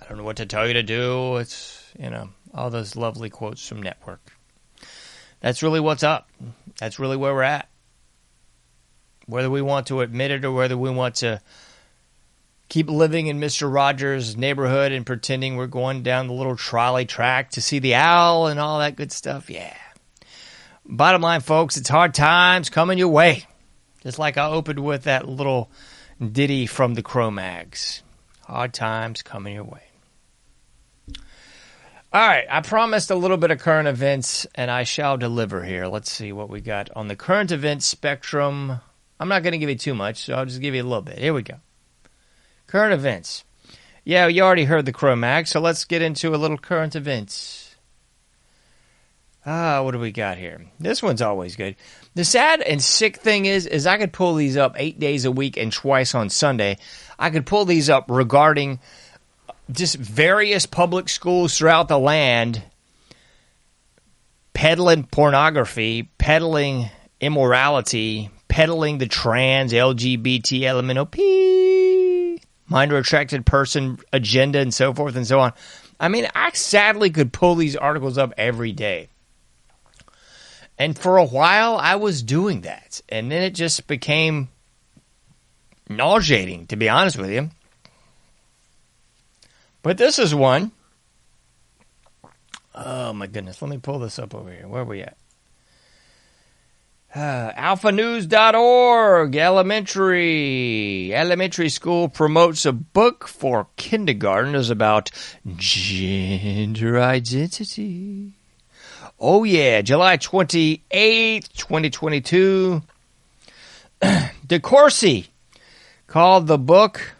[0.00, 1.36] I don't know what to tell you to do.
[1.38, 4.20] It's, you know, all those lovely quotes from Network.
[5.40, 6.30] That's really what's up.
[6.78, 7.68] That's really where we're at.
[9.26, 11.42] Whether we want to admit it or whether we want to
[12.68, 13.72] keep living in Mr.
[13.72, 18.46] Rogers' neighborhood and pretending we're going down the little trolley track to see the owl
[18.46, 19.48] and all that good stuff.
[19.48, 19.76] Yeah.
[20.84, 23.46] Bottom line, folks, it's hard times coming your way.
[24.02, 25.70] Just like I opened with that little
[26.20, 28.02] ditty from the Cro-Mags.
[28.42, 29.82] Hard times coming your way.
[32.10, 35.86] All right, I promised a little bit of current events, and I shall deliver here.
[35.86, 38.80] Let's see what we got on the current event spectrum.
[39.20, 41.02] I'm not going to give you too much, so I'll just give you a little
[41.02, 41.18] bit.
[41.18, 41.56] Here we go.
[42.68, 43.44] Current events.
[44.04, 47.74] Yeah, you already heard the Cro-Mag, so let's get into a little current events.
[49.46, 50.66] Ah, what do we got here?
[50.78, 51.76] This one's always good.
[52.14, 55.32] The sad and sick thing is, is I could pull these up eight days a
[55.32, 56.76] week and twice on Sunday.
[57.18, 58.80] I could pull these up regarding
[59.72, 62.62] just various public schools throughout the land
[64.52, 71.47] peddling pornography, peddling immorality, peddling the trans LGBT LMNOP
[72.68, 75.52] mind or attracted person agenda and so forth and so on.
[76.00, 79.08] I mean, I sadly could pull these articles up every day.
[80.78, 83.00] And for a while, I was doing that.
[83.08, 84.48] And then it just became
[85.88, 87.50] nauseating, to be honest with you.
[89.82, 90.70] But this is one.
[92.74, 93.60] Oh, my goodness.
[93.60, 94.68] Let me pull this up over here.
[94.68, 95.16] Where are we at?
[97.14, 101.14] Uh, alphanews.org elementary.
[101.14, 105.10] Elementary school promotes a book for kindergartners about
[105.56, 108.34] gender identity.
[109.18, 112.82] Oh yeah july 28th 2022
[114.02, 115.26] DeCourcy
[116.06, 117.14] called the book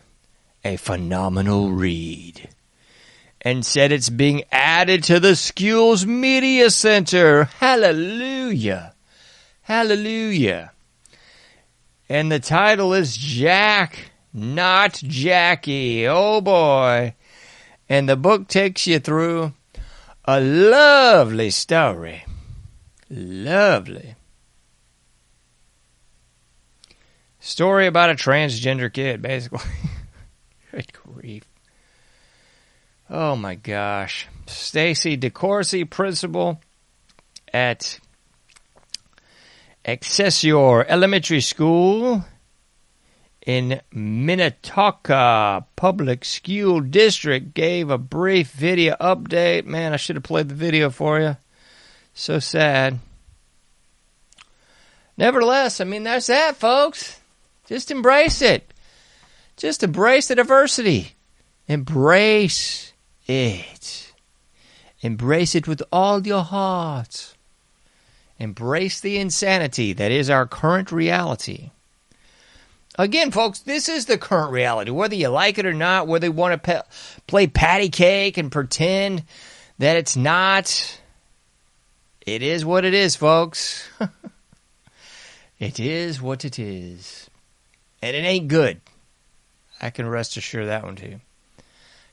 [0.64, 2.48] a phenomenal read
[3.40, 7.44] and said it's being added to the school's media center.
[7.44, 8.94] Hallelujah
[9.68, 10.72] Hallelujah.
[12.08, 16.08] And the title is Jack, not Jackie.
[16.08, 17.14] Oh boy.
[17.86, 19.52] And the book takes you through
[20.24, 22.24] a lovely story.
[23.10, 24.14] Lovely.
[27.38, 29.60] Story about a transgender kid, basically.
[30.70, 31.44] Good grief.
[33.10, 34.28] Oh my gosh.
[34.46, 36.58] Stacy DeCourcy, principal
[37.52, 38.00] at
[39.88, 42.22] Excelsior Elementary School
[43.46, 49.64] in Minnetonka Public School District gave a brief video update.
[49.64, 51.38] Man, I should have played the video for you.
[52.12, 52.98] So sad.
[55.16, 57.18] Nevertheless, I mean, that's that, folks.
[57.66, 58.70] Just embrace it.
[59.56, 61.14] Just embrace the diversity.
[61.66, 62.92] Embrace
[63.26, 64.12] it.
[65.00, 67.36] Embrace it with all your heart.
[68.38, 71.70] Embrace the insanity that is our current reality.
[72.98, 74.90] Again, folks, this is the current reality.
[74.90, 76.88] Whether you like it or not, whether you want to pe-
[77.26, 79.24] play patty cake and pretend
[79.78, 81.00] that it's not,
[82.26, 83.88] it is what it is, folks.
[85.58, 87.30] it is what it is.
[88.02, 88.80] And it ain't good.
[89.80, 91.20] I can rest assured that one too.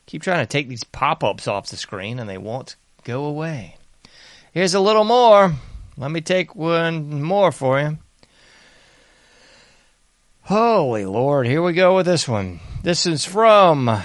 [0.06, 3.78] Keep trying to take these pop ups off the screen and they won't go away.
[4.52, 5.54] Here's a little more.
[5.98, 7.98] Let me take one more for you.
[10.42, 12.60] Holy Lord, here we go with this one.
[12.84, 14.04] This is from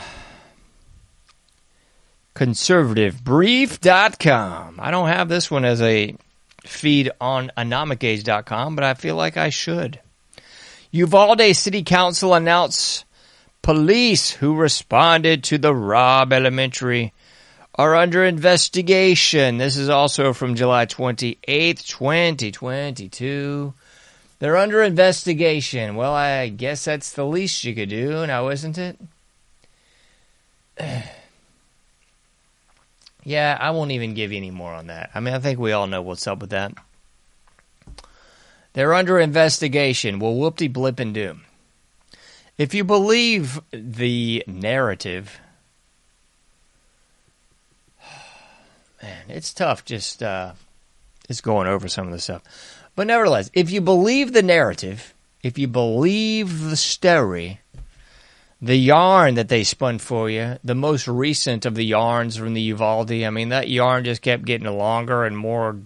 [2.34, 4.80] conservativebrief.com.
[4.80, 6.14] I don't have this one as a
[6.64, 10.00] feed on anomicage.com, but I feel like I should.
[10.92, 13.04] Uvalde City Council announced
[13.62, 17.12] police who responded to the Robb Elementary
[17.74, 19.58] are under investigation.
[19.58, 23.74] This is also from July 28th, 2022.
[24.38, 25.96] They're under investigation.
[25.96, 28.98] Well, I guess that's the least you could do now, isn't it?
[33.24, 35.10] yeah, I won't even give you any more on that.
[35.14, 36.72] I mean, I think we all know what's up with that.
[38.72, 40.18] They're under investigation.
[40.18, 41.42] Well, whoop blip and doom.
[42.56, 45.40] If you believe the narrative,
[49.02, 50.52] man, it's tough just uh,
[51.26, 52.42] just going over some of the stuff.
[52.96, 57.60] But nevertheless, if you believe the narrative, if you believe the story,
[58.60, 62.60] the yarn that they spun for you, the most recent of the yarns from the
[62.60, 65.78] Uvalde, I mean, that yarn just kept getting longer and more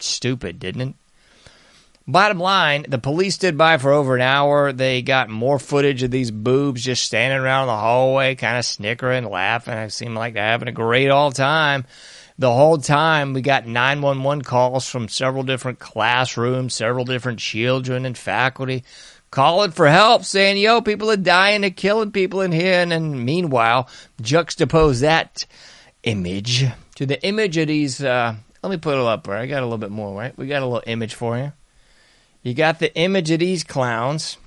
[0.00, 0.94] stupid, didn't it?
[2.08, 4.72] Bottom line, the police stood by for over an hour.
[4.72, 9.24] They got more footage of these boobs just standing around the hallway, kind of snickering,
[9.24, 9.74] laughing.
[9.74, 11.84] It seemed like they're having a great all time.
[12.40, 18.16] The whole time, we got 911 calls from several different classrooms, several different children and
[18.16, 18.82] faculty
[19.30, 22.80] calling for help, saying, yo, people are dying, they're killing people in here.
[22.80, 23.90] And then meanwhile,
[24.22, 25.44] juxtapose that
[26.02, 26.64] image
[26.94, 28.02] to the image of these.
[28.02, 29.42] Uh, let me put it up, right?
[29.42, 30.34] I got a little bit more, right?
[30.38, 31.52] We got a little image for you.
[32.42, 34.38] You got the image of these clowns.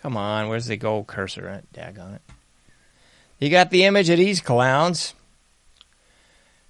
[0.00, 1.70] Come on, where's the gold cursor at?
[1.74, 2.22] Daggone it.
[3.38, 5.12] You got the image of these clowns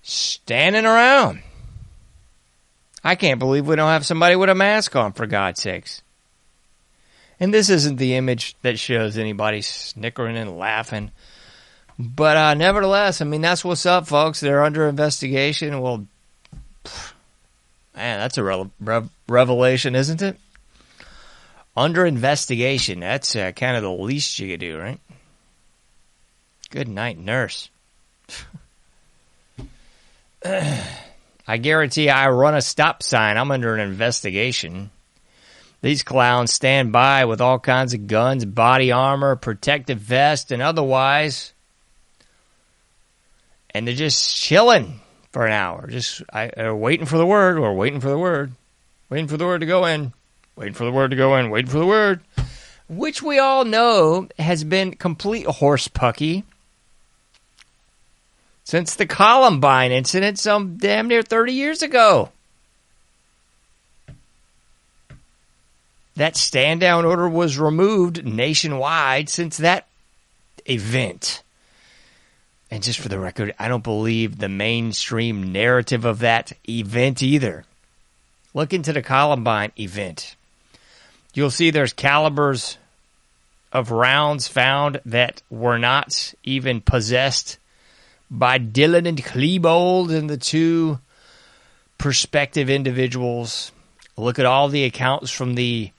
[0.09, 1.43] standing around.
[3.05, 6.03] I can't believe we don't have somebody with a mask on, for God's sakes.
[7.39, 11.13] And this isn't the image that shows anybody snickering and laughing.
[11.99, 14.41] But uh, nevertheless, I mean, that's what's up, folks.
[14.41, 15.81] They're under investigation.
[15.81, 16.07] Well,
[17.95, 20.39] man, that's a re- re- revelation, isn't it?
[21.77, 23.01] Under investigation.
[23.01, 25.01] That's uh, kind of the least you could do, right?
[26.71, 27.71] Good night, nurse.
[30.45, 33.37] I guarantee I run a stop sign.
[33.37, 34.91] I'm under an investigation.
[35.81, 41.53] These clowns stand by with all kinds of guns, body armor, protective vest, and otherwise.
[43.71, 45.87] And they're just chilling for an hour.
[45.89, 48.53] Just I, uh, waiting for the word or waiting for the word.
[49.09, 50.13] Waiting for the word to go in.
[50.57, 51.51] Waiting for the word to go in.
[51.51, 52.21] Waiting for the word.
[52.89, 56.45] Which we all know has been complete horse pucky
[58.69, 62.29] since the Columbine incident some damn near 30 years ago.
[66.17, 69.87] that stand down order was removed nationwide since that
[70.67, 71.43] event.
[72.73, 77.65] And just for the record, I don't believe the mainstream narrative of that event either.
[78.53, 80.35] Look into the Columbine event.
[81.35, 82.79] You'll see there's calibers
[83.73, 87.59] of rounds found that were not even possessed
[88.31, 90.99] by Dylan and Klebold and the two
[91.97, 93.73] prospective individuals.
[94.17, 95.91] Look at all the accounts from the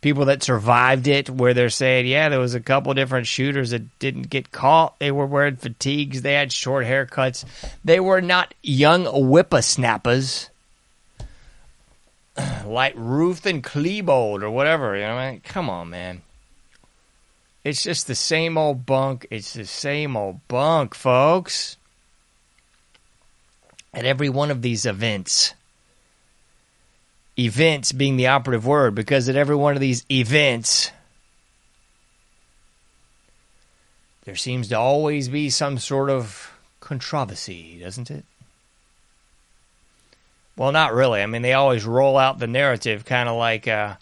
[0.00, 3.98] people that survived it where they're saying, yeah, there was a couple different shooters that
[3.98, 4.98] didn't get caught.
[4.98, 6.22] They were wearing fatigues.
[6.22, 7.44] They had short haircuts.
[7.84, 10.50] They were not young whippersnappers
[12.66, 14.96] like Ruth and Klebold or whatever.
[14.96, 16.22] You know, I mean, come on, man.
[17.64, 19.26] It's just the same old bunk.
[19.30, 21.76] It's the same old bunk, folks.
[23.94, 25.54] At every one of these events
[27.38, 30.90] events being the operative word because at every one of these events,
[34.24, 38.24] there seems to always be some sort of controversy, doesn't it?
[40.56, 41.22] Well, not really.
[41.22, 43.66] I mean, they always roll out the narrative kind of like.
[43.66, 43.96] Uh,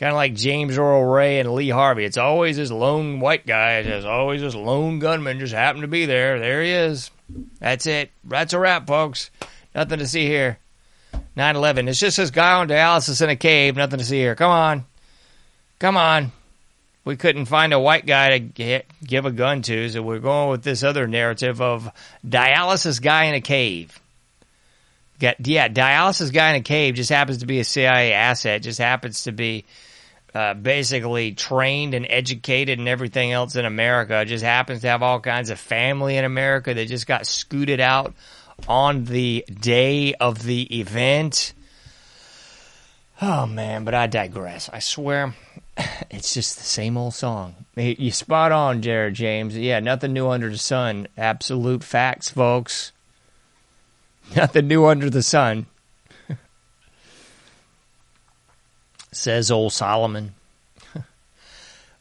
[0.00, 2.06] kind of like James Earl Ray and Lee Harvey.
[2.06, 3.80] It's always this lone white guy.
[3.80, 6.38] It's always this lone gunman just happened to be there.
[6.40, 7.10] There he is.
[7.58, 8.10] That's it.
[8.24, 9.30] That's a wrap, folks.
[9.74, 10.58] Nothing to see here.
[11.36, 11.86] 9 11.
[11.86, 13.76] It's just this guy on dialysis in a cave.
[13.76, 14.34] Nothing to see here.
[14.34, 14.86] Come on.
[15.78, 16.32] Come on.
[17.04, 20.50] We couldn't find a white guy to get, give a gun to, so we're going
[20.50, 21.90] with this other narrative of
[22.26, 24.00] dialysis guy in a cave.
[25.18, 28.78] Got, yeah, dialysis guy in a cave just happens to be a CIA asset, just
[28.78, 29.64] happens to be
[30.34, 35.20] uh, basically trained and educated and everything else in America, just happens to have all
[35.20, 38.14] kinds of family in America that just got scooted out
[38.68, 41.54] on the day of the event.
[43.22, 44.70] Oh man, but I digress.
[44.72, 45.34] I swear,
[46.10, 47.54] it's just the same old song.
[47.76, 49.56] You spot on, Jared James.
[49.56, 51.08] Yeah, nothing new under the sun.
[51.16, 52.92] Absolute facts, folks.
[54.36, 55.66] Nothing new under the sun.
[59.12, 60.34] Says old Solomon.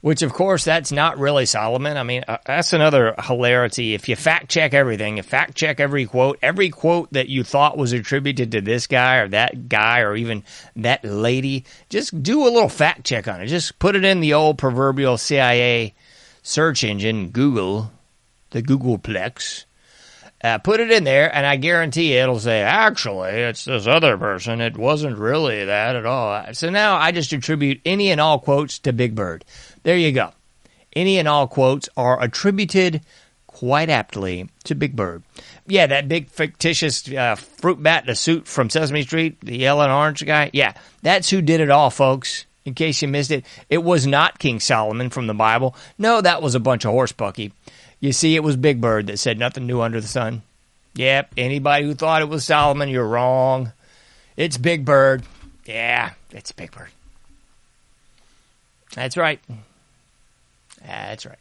[0.01, 1.97] Which, of course, that's not really Solomon.
[1.97, 3.93] I mean, uh, that's another hilarity.
[3.93, 7.77] If you fact check everything, you fact check every quote, every quote that you thought
[7.77, 10.43] was attributed to this guy or that guy or even
[10.75, 13.47] that lady, just do a little fact check on it.
[13.47, 15.93] Just put it in the old proverbial CIA
[16.43, 17.91] search engine, Google,
[18.51, 19.65] the Googleplex.
[20.41, 24.61] Uh, put it in there, and I guarantee it'll say, actually, it's this other person.
[24.61, 26.53] It wasn't really that at all.
[26.53, 29.43] So now I just attribute any and all quotes to Big Bird.
[29.83, 30.31] There you go.
[30.93, 33.01] Any and all quotes are attributed
[33.47, 35.23] quite aptly to Big Bird.
[35.67, 39.83] Yeah, that big fictitious uh, fruit bat in a suit from Sesame Street, the yellow
[39.83, 40.49] and orange guy.
[40.53, 42.45] Yeah, that's who did it all, folks.
[42.65, 45.75] In case you missed it, it was not King Solomon from the Bible.
[45.97, 47.51] No, that was a bunch of horse bucky.
[47.99, 50.41] You see, it was Big Bird that said nothing new under the sun.
[50.95, 53.71] Yep, anybody who thought it was Solomon, you're wrong.
[54.37, 55.23] It's Big Bird.
[55.65, 56.89] Yeah, it's Big Bird.
[58.95, 59.39] That's right.
[60.85, 61.37] That's right.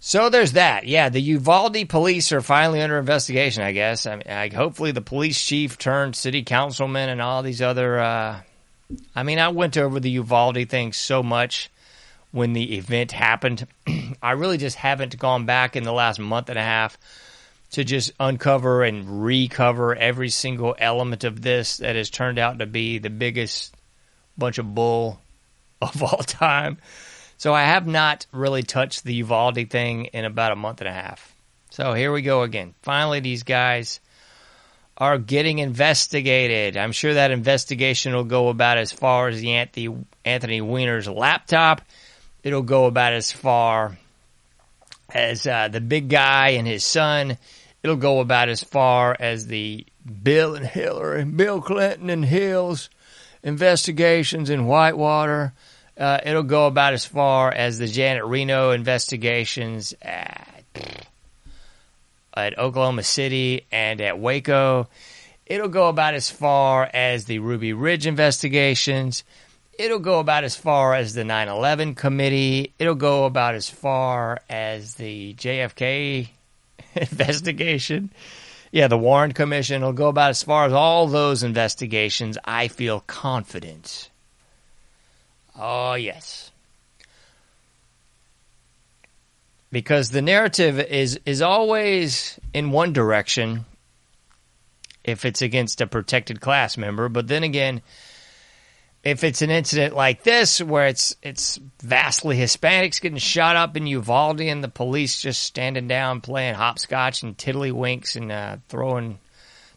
[0.00, 0.86] So there's that.
[0.86, 3.62] Yeah, the Uvalde police are finally under investigation.
[3.62, 4.06] I guess.
[4.06, 7.98] I mean, I, hopefully the police chief turned city councilman and all these other.
[7.98, 8.40] Uh,
[9.16, 11.70] I mean, I went over the Uvalde thing so much
[12.32, 13.66] when the event happened.
[14.22, 16.98] I really just haven't gone back in the last month and a half
[17.72, 22.66] to just uncover and recover every single element of this that has turned out to
[22.66, 23.74] be the biggest
[24.36, 25.20] bunch of bull
[25.82, 26.78] of all time.
[27.38, 30.92] So I have not really touched the Uvalde thing in about a month and a
[30.92, 31.34] half.
[31.70, 32.74] So here we go again.
[32.82, 33.98] Finally, these guys
[34.96, 36.76] are getting investigated.
[36.76, 39.54] I'm sure that investigation will go about as far as the
[40.24, 41.80] Anthony, Weiner's laptop.
[42.42, 43.96] It'll go about as far
[45.14, 47.38] as uh, the big guy and his son.
[47.82, 49.86] It'll go about as far as the
[50.22, 52.90] Bill and Hillary, Bill Clinton and Hill's
[53.42, 55.52] investigations in Whitewater.
[55.96, 60.64] Uh, it'll go about as far as the Janet Reno investigations at,
[62.34, 64.88] at Oklahoma City and at Waco.
[65.46, 69.22] It'll go about as far as the Ruby Ridge investigations.
[69.78, 72.72] It'll go about as far as the 9 11 committee.
[72.78, 76.28] It'll go about as far as the JFK
[76.94, 78.10] investigation.
[78.70, 82.38] Yeah, the Warren Commission It'll go about as far as all those investigations.
[82.44, 84.10] I feel confident.
[85.58, 86.50] Oh, yes.
[89.70, 93.64] Because the narrative is, is always in one direction
[95.04, 97.82] if it's against a protected class member, but then again,
[99.04, 103.86] if it's an incident like this where it's it's vastly Hispanics getting shot up in
[103.86, 109.18] Uvalde and the police just standing down playing hopscotch and tiddlywinks and uh, throwing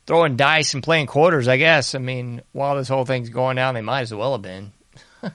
[0.05, 1.95] throwing dice and playing quarters, I guess.
[1.95, 4.71] I mean, while this whole thing's going down, they might as well have been.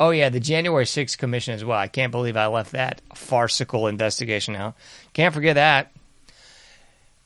[0.00, 1.78] oh yeah, the January 6th commission as well.
[1.78, 4.74] I can't believe I left that farcical investigation out.
[5.14, 5.92] Can't forget that.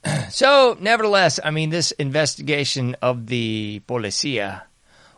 [0.32, 4.62] so, nevertheless, I mean, this investigation of the policia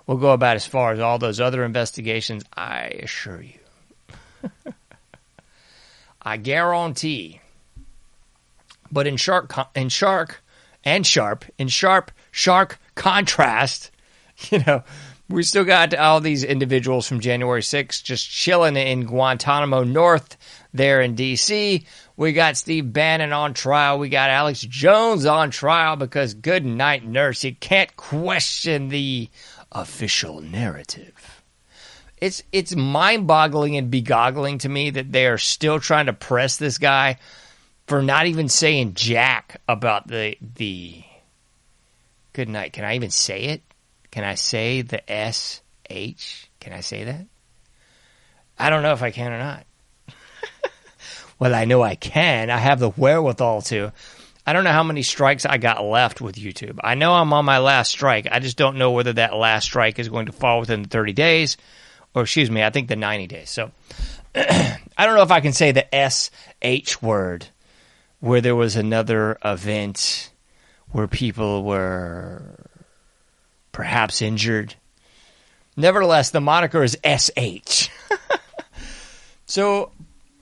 [0.06, 3.58] will go about as far as all those other investigations, I assure you.
[6.22, 7.40] I guarantee.
[8.90, 10.42] But in shark, in shark,
[10.84, 13.90] and sharp, in sharp, shark contrast,
[14.50, 14.82] you know,
[15.28, 20.36] we still got all these individuals from January 6th just chilling in Guantanamo North
[20.74, 21.86] there in D.C.
[22.16, 23.98] We got Steve Bannon on trial.
[23.98, 27.42] We got Alex Jones on trial because good night, nurse.
[27.42, 29.30] You can't question the
[29.74, 31.42] official narrative.
[32.20, 36.78] It's it's mind-boggling and begoggling to me that they are still trying to press this
[36.78, 37.18] guy
[37.86, 41.02] for not even saying jack about the the
[42.32, 42.72] good night.
[42.72, 43.62] Can I even say it?
[44.10, 45.60] Can I say the S
[45.90, 46.48] H?
[46.60, 47.26] Can I say that?
[48.58, 49.66] I don't know if I can or not.
[51.38, 52.48] well, I know I can.
[52.48, 53.92] I have the wherewithal to.
[54.46, 56.78] I don't know how many strikes I got left with YouTube.
[56.84, 58.28] I know I'm on my last strike.
[58.30, 61.12] I just don't know whether that last strike is going to fall within the 30
[61.14, 61.56] days
[62.14, 63.50] or excuse me, I think the 90 days.
[63.50, 63.72] So
[64.34, 67.46] I don't know if I can say the SH word
[68.20, 70.30] where there was another event
[70.92, 72.68] where people were
[73.72, 74.74] perhaps injured.
[75.76, 77.90] Nevertheless, the moniker is SH.
[79.46, 79.90] so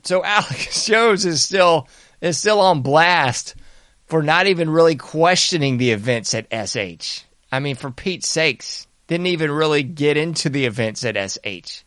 [0.03, 1.87] so Alex Jones is still
[2.21, 3.55] is still on blast
[4.07, 7.23] for not even really questioning the events at SH.
[7.51, 11.83] I mean, for Pete's sakes, didn't even really get into the events at SH.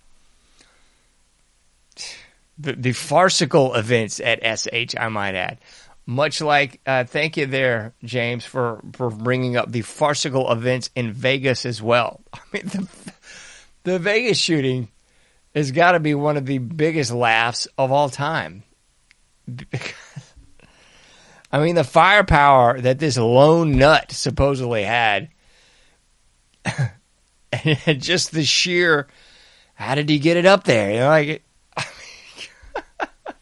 [2.58, 5.58] The, the farcical events at SH, I might add.
[6.06, 11.12] Much like, uh, thank you there, James, for, for bringing up the farcical events in
[11.12, 12.20] Vegas as well.
[12.32, 12.88] I mean, the,
[13.82, 14.88] the Vegas shooting
[15.54, 18.62] has got to be one of the biggest laughs of all time.
[21.56, 25.30] I mean, the firepower that this lone nut supposedly had,
[27.86, 29.06] and just the sheer,
[29.72, 30.90] how did he get it up there?
[30.90, 31.42] You know, like,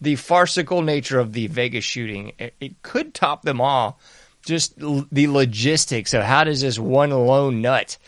[0.00, 4.00] the farcical nature of the Vegas shooting, it, it could top them all.
[4.46, 7.98] Just l- the logistics of how does this one lone nut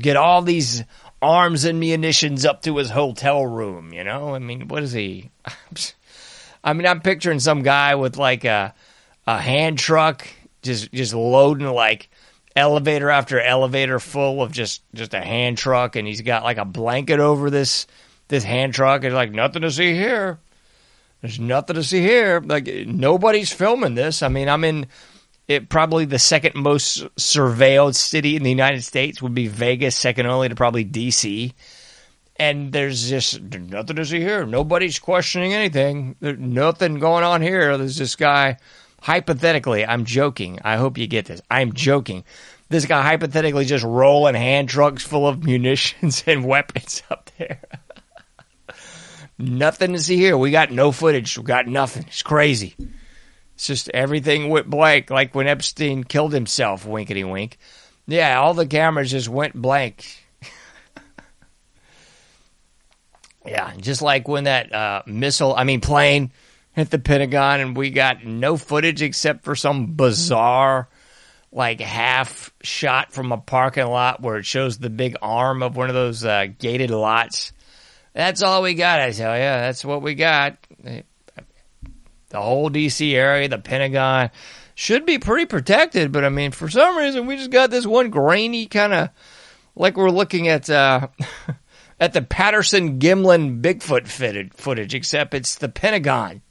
[0.00, 0.82] get all these
[1.22, 3.92] arms and munitions up to his hotel room?
[3.92, 5.30] You know, I mean, what is he?
[6.64, 8.74] I mean, I'm picturing some guy with like a
[9.26, 10.26] a hand truck,
[10.62, 12.08] just just loading like
[12.56, 16.64] elevator after elevator full of just just a hand truck, and he's got like a
[16.64, 17.86] blanket over this
[18.28, 20.38] this hand truck, and like nothing to see here.
[21.20, 22.40] There's nothing to see here.
[22.44, 24.22] Like nobody's filming this.
[24.22, 24.86] I mean, I'm in
[25.46, 30.26] it probably the second most surveilled city in the United States would be Vegas, second
[30.26, 31.52] only to probably DC.
[32.36, 34.44] And there's just nothing to see here.
[34.44, 36.16] Nobody's questioning anything.
[36.18, 37.78] There's nothing going on here.
[37.78, 38.58] There's this guy,
[39.00, 40.58] hypothetically, I'm joking.
[40.64, 41.40] I hope you get this.
[41.50, 42.24] I'm joking.
[42.70, 47.60] This guy hypothetically just rolling hand trucks full of munitions and weapons up there.
[49.38, 50.36] nothing to see here.
[50.36, 51.38] We got no footage.
[51.38, 52.04] We got nothing.
[52.08, 52.74] It's crazy.
[53.54, 57.58] It's just everything went blank, like when Epstein killed himself, winkety wink.
[58.06, 60.23] Yeah, all the cameras just went blank.
[63.46, 66.32] Yeah, just like when that uh, missile, I mean, plane
[66.72, 70.88] hit the Pentagon and we got no footage except for some bizarre,
[71.52, 75.88] like, half shot from a parking lot where it shows the big arm of one
[75.88, 77.52] of those uh, gated lots.
[78.12, 79.42] That's all we got, I tell you.
[79.42, 80.56] That's what we got
[82.34, 84.28] the whole DC area, the Pentagon
[84.74, 86.10] should be pretty protected.
[86.10, 89.10] But I mean, for some reason, we just got this one grainy kind of
[89.76, 91.06] like we're looking at uh,
[92.04, 96.42] at the Patterson Gimlin Bigfoot fitted footage, except it's the Pentagon.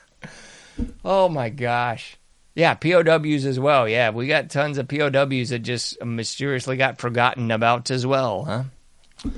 [1.04, 2.18] oh my gosh.
[2.54, 3.88] Yeah, POWs as well.
[3.88, 9.30] Yeah, we got tons of POWs that just mysteriously got forgotten about as well, huh?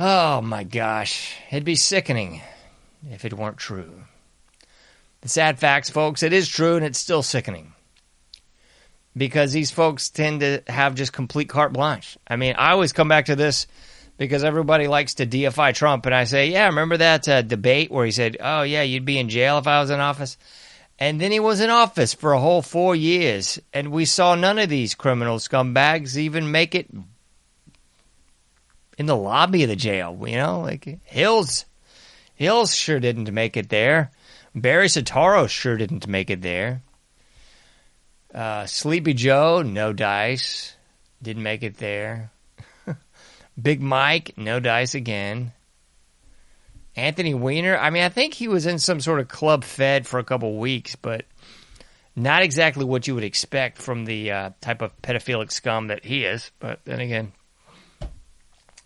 [0.00, 1.36] Oh my gosh.
[1.52, 2.42] It'd be sickening
[3.08, 4.02] if it weren't true.
[5.20, 7.73] The sad facts, folks, it is true and it's still sickening.
[9.16, 12.18] Because these folks tend to have just complete carte blanche.
[12.26, 13.66] I mean, I always come back to this
[14.16, 16.06] because everybody likes to deify Trump.
[16.06, 19.18] And I say, yeah, remember that uh, debate where he said, oh, yeah, you'd be
[19.18, 20.36] in jail if I was in office?
[20.98, 23.60] And then he was in office for a whole four years.
[23.72, 26.88] And we saw none of these criminal scumbags even make it
[28.96, 30.16] in the lobby of the jail.
[30.26, 31.64] You know, like Hills
[32.34, 34.10] Hills sure didn't make it there.
[34.54, 36.82] Barry Soetoro sure didn't make it there.
[38.34, 40.74] Uh, Sleepy Joe, no dice.
[41.22, 42.32] Didn't make it there.
[43.60, 45.52] Big Mike, no dice again.
[46.96, 50.18] Anthony Weiner, I mean, I think he was in some sort of club fed for
[50.18, 51.24] a couple weeks, but
[52.16, 56.24] not exactly what you would expect from the uh, type of pedophilic scum that he
[56.24, 56.50] is.
[56.60, 57.32] But then again,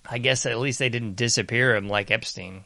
[0.09, 2.65] I guess at least they didn't disappear him like Epstein.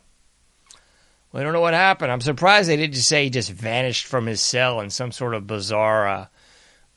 [1.33, 2.12] We don't know what happened.
[2.12, 5.35] I'm surprised they didn't just say he just vanished from his cell in some sort
[5.35, 6.26] of bizarre, uh,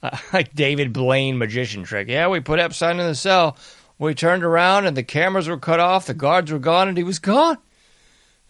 [0.03, 2.07] uh, like David Blaine magician trick.
[2.07, 3.57] Yeah, we put Epstein in the cell.
[3.97, 7.03] We turned around and the cameras were cut off, the guards were gone, and he
[7.03, 7.57] was gone.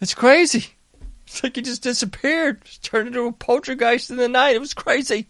[0.01, 0.67] It's crazy.
[1.27, 4.55] It's like he just disappeared, just turned into a poltergeist in the night.
[4.55, 5.25] It was crazy.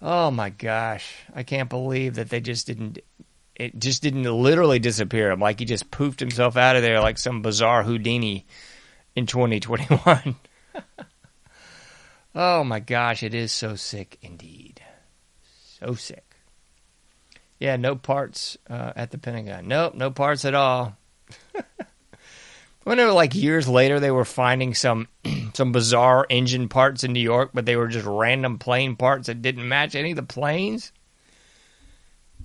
[0.00, 1.16] Oh my gosh.
[1.34, 3.00] I can't believe that they just didn't
[3.56, 7.18] it just didn't literally disappear him like he just poofed himself out of there like
[7.18, 8.46] some bizarre Houdini
[9.16, 10.36] in 2021.
[12.34, 14.82] oh my gosh, it is so sick indeed.
[15.80, 16.36] So sick.
[17.58, 19.68] Yeah, no parts uh, at the Pentagon.
[19.68, 20.96] Nope, no parts at all.
[22.84, 25.08] Whenever, like years later, they were finding some
[25.54, 29.40] some bizarre engine parts in New York, but they were just random plane parts that
[29.40, 30.92] didn't match any of the planes.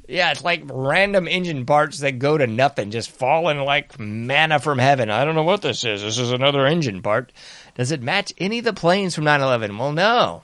[0.08, 4.80] Yeah, it's like random engine parts that go to nothing, just falling like manna from
[4.80, 5.12] heaven.
[5.12, 6.02] I don't know what this is.
[6.02, 7.32] This is another engine part.
[7.80, 9.78] Does it match any of the planes from 9 11?
[9.78, 10.44] Well, no.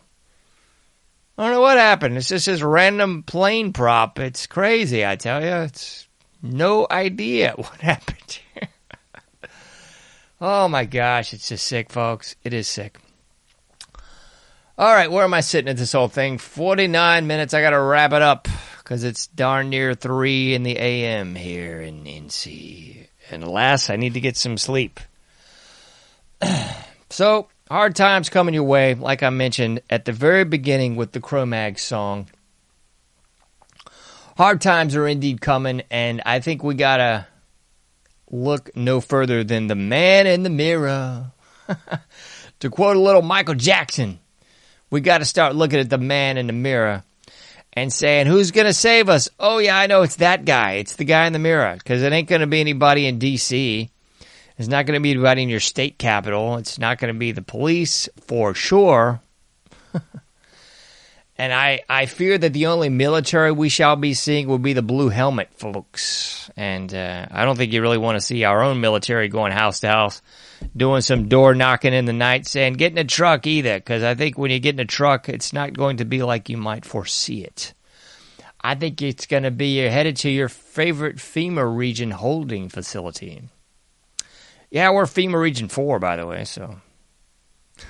[1.38, 2.15] I don't know what happened.
[2.15, 4.17] It's just this random plane prop.
[4.19, 5.65] It's crazy, I tell you.
[5.65, 6.07] It's
[6.41, 8.39] no idea what happened
[10.41, 12.36] oh my gosh, it's just sick, folks.
[12.43, 12.99] It is sick.
[14.77, 16.38] All right, where am I sitting at this whole thing?
[16.38, 17.53] 49 minutes.
[17.53, 21.81] I got to wrap it up because it's darn near 3 in the AM here
[21.81, 23.07] in NC.
[23.29, 24.99] And alas, I need to get some sleep.
[27.10, 31.20] so, hard times coming your way, like I mentioned at the very beginning with the
[31.20, 32.28] Cro-Mag song.
[34.38, 37.28] Hard times are indeed coming, and I think we gotta
[38.30, 41.32] look no further than the man in the mirror.
[42.60, 44.20] to quote a little Michael Jackson,
[44.89, 47.03] we gotta start looking at the man in the mirror
[47.76, 49.30] and saying, Who's going to save us?
[49.39, 50.74] Oh, yeah, I know it's that guy.
[50.74, 53.89] It's the guy in the mirror because it ain't going to be anybody in D.C.
[54.58, 56.58] It's not going to be anybody in your state capital.
[56.58, 59.20] It's not going to be the police for sure.
[61.38, 64.82] and I, I fear that the only military we shall be seeing will be the
[64.82, 66.49] blue helmet folks.
[66.56, 69.82] And uh, I don't think you really want to see our own military going house
[69.82, 70.22] to house,
[70.76, 73.76] doing some door knocking in the night, saying, get in a truck either.
[73.78, 76.47] Because I think when you get in a truck, it's not going to be like
[76.47, 77.74] you might foresee it.
[78.62, 83.43] I think it's going to be you're headed to your favorite FEMA region holding facility.
[84.70, 86.78] Yeah, we're FEMA Region 4, by the way, so.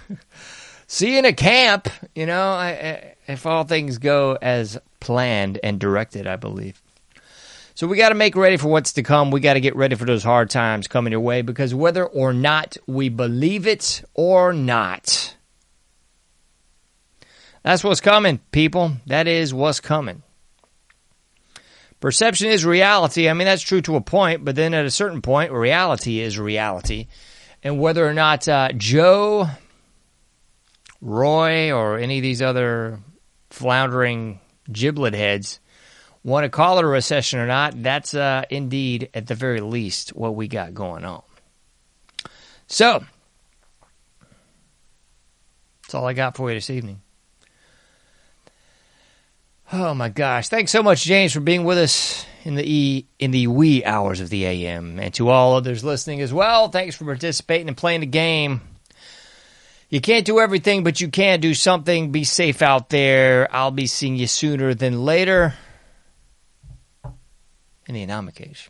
[0.88, 5.60] See you in a camp, you know, I, I, if all things go as planned
[5.64, 6.82] and directed, I believe.
[7.74, 9.32] So we got to make ready for what's to come.
[9.32, 12.32] We got to get ready for those hard times coming your way because whether or
[12.32, 15.36] not we believe it or not,
[17.64, 18.94] that's what's coming, people.
[19.08, 20.24] That is what's coming.
[22.06, 23.28] Perception is reality.
[23.28, 26.38] I mean, that's true to a point, but then at a certain point, reality is
[26.38, 27.08] reality.
[27.64, 29.48] And whether or not uh, Joe,
[31.02, 33.00] Roy, or any of these other
[33.50, 34.40] floundering
[34.72, 35.60] giblet heads
[36.24, 40.10] want to call it a recession or not, that's uh, indeed, at the very least,
[40.10, 41.24] what we got going on.
[42.68, 43.04] So,
[45.82, 47.02] that's all I got for you this evening.
[49.74, 50.48] Oh my gosh!
[50.48, 54.22] Thanks so much, James, for being with us in the e in the wee hours
[54.22, 56.70] of the AM, and to all others listening as well.
[56.70, 58.62] Thanks for participating and playing the game.
[59.90, 62.12] You can't do everything, but you can do something.
[62.12, 63.48] Be safe out there.
[63.52, 65.56] I'll be seeing you sooner than later
[67.88, 68.70] in the Anomic Age.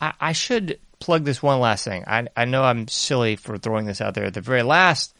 [0.00, 2.04] I, I should plug this one last thing.
[2.06, 5.14] I, I know I'm silly for throwing this out there at the very last.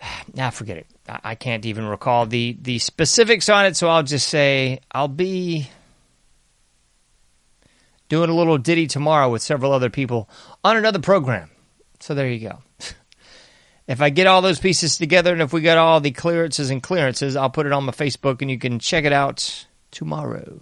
[0.00, 0.86] Now, nah, forget it.
[1.08, 5.68] I can't even recall the, the specifics on it, so I'll just say I'll be
[8.08, 10.28] doing a little ditty tomorrow with several other people
[10.64, 11.50] on another program.
[12.00, 12.58] So there you go.
[13.86, 16.82] if I get all those pieces together and if we got all the clearances and
[16.82, 20.60] clearances, I'll put it on my Facebook and you can check it out tomorrow.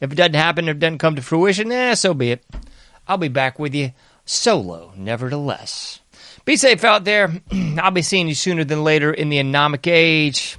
[0.00, 2.44] If it doesn't happen, if it doesn't come to fruition, eh, so be it.
[3.06, 3.92] I'll be back with you
[4.24, 6.00] solo, nevertheless.
[6.44, 7.32] Be safe out there.
[7.78, 10.58] I'll be seeing you sooner than later in the anomic age.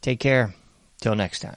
[0.00, 0.54] Take care.
[1.00, 1.56] Till next time.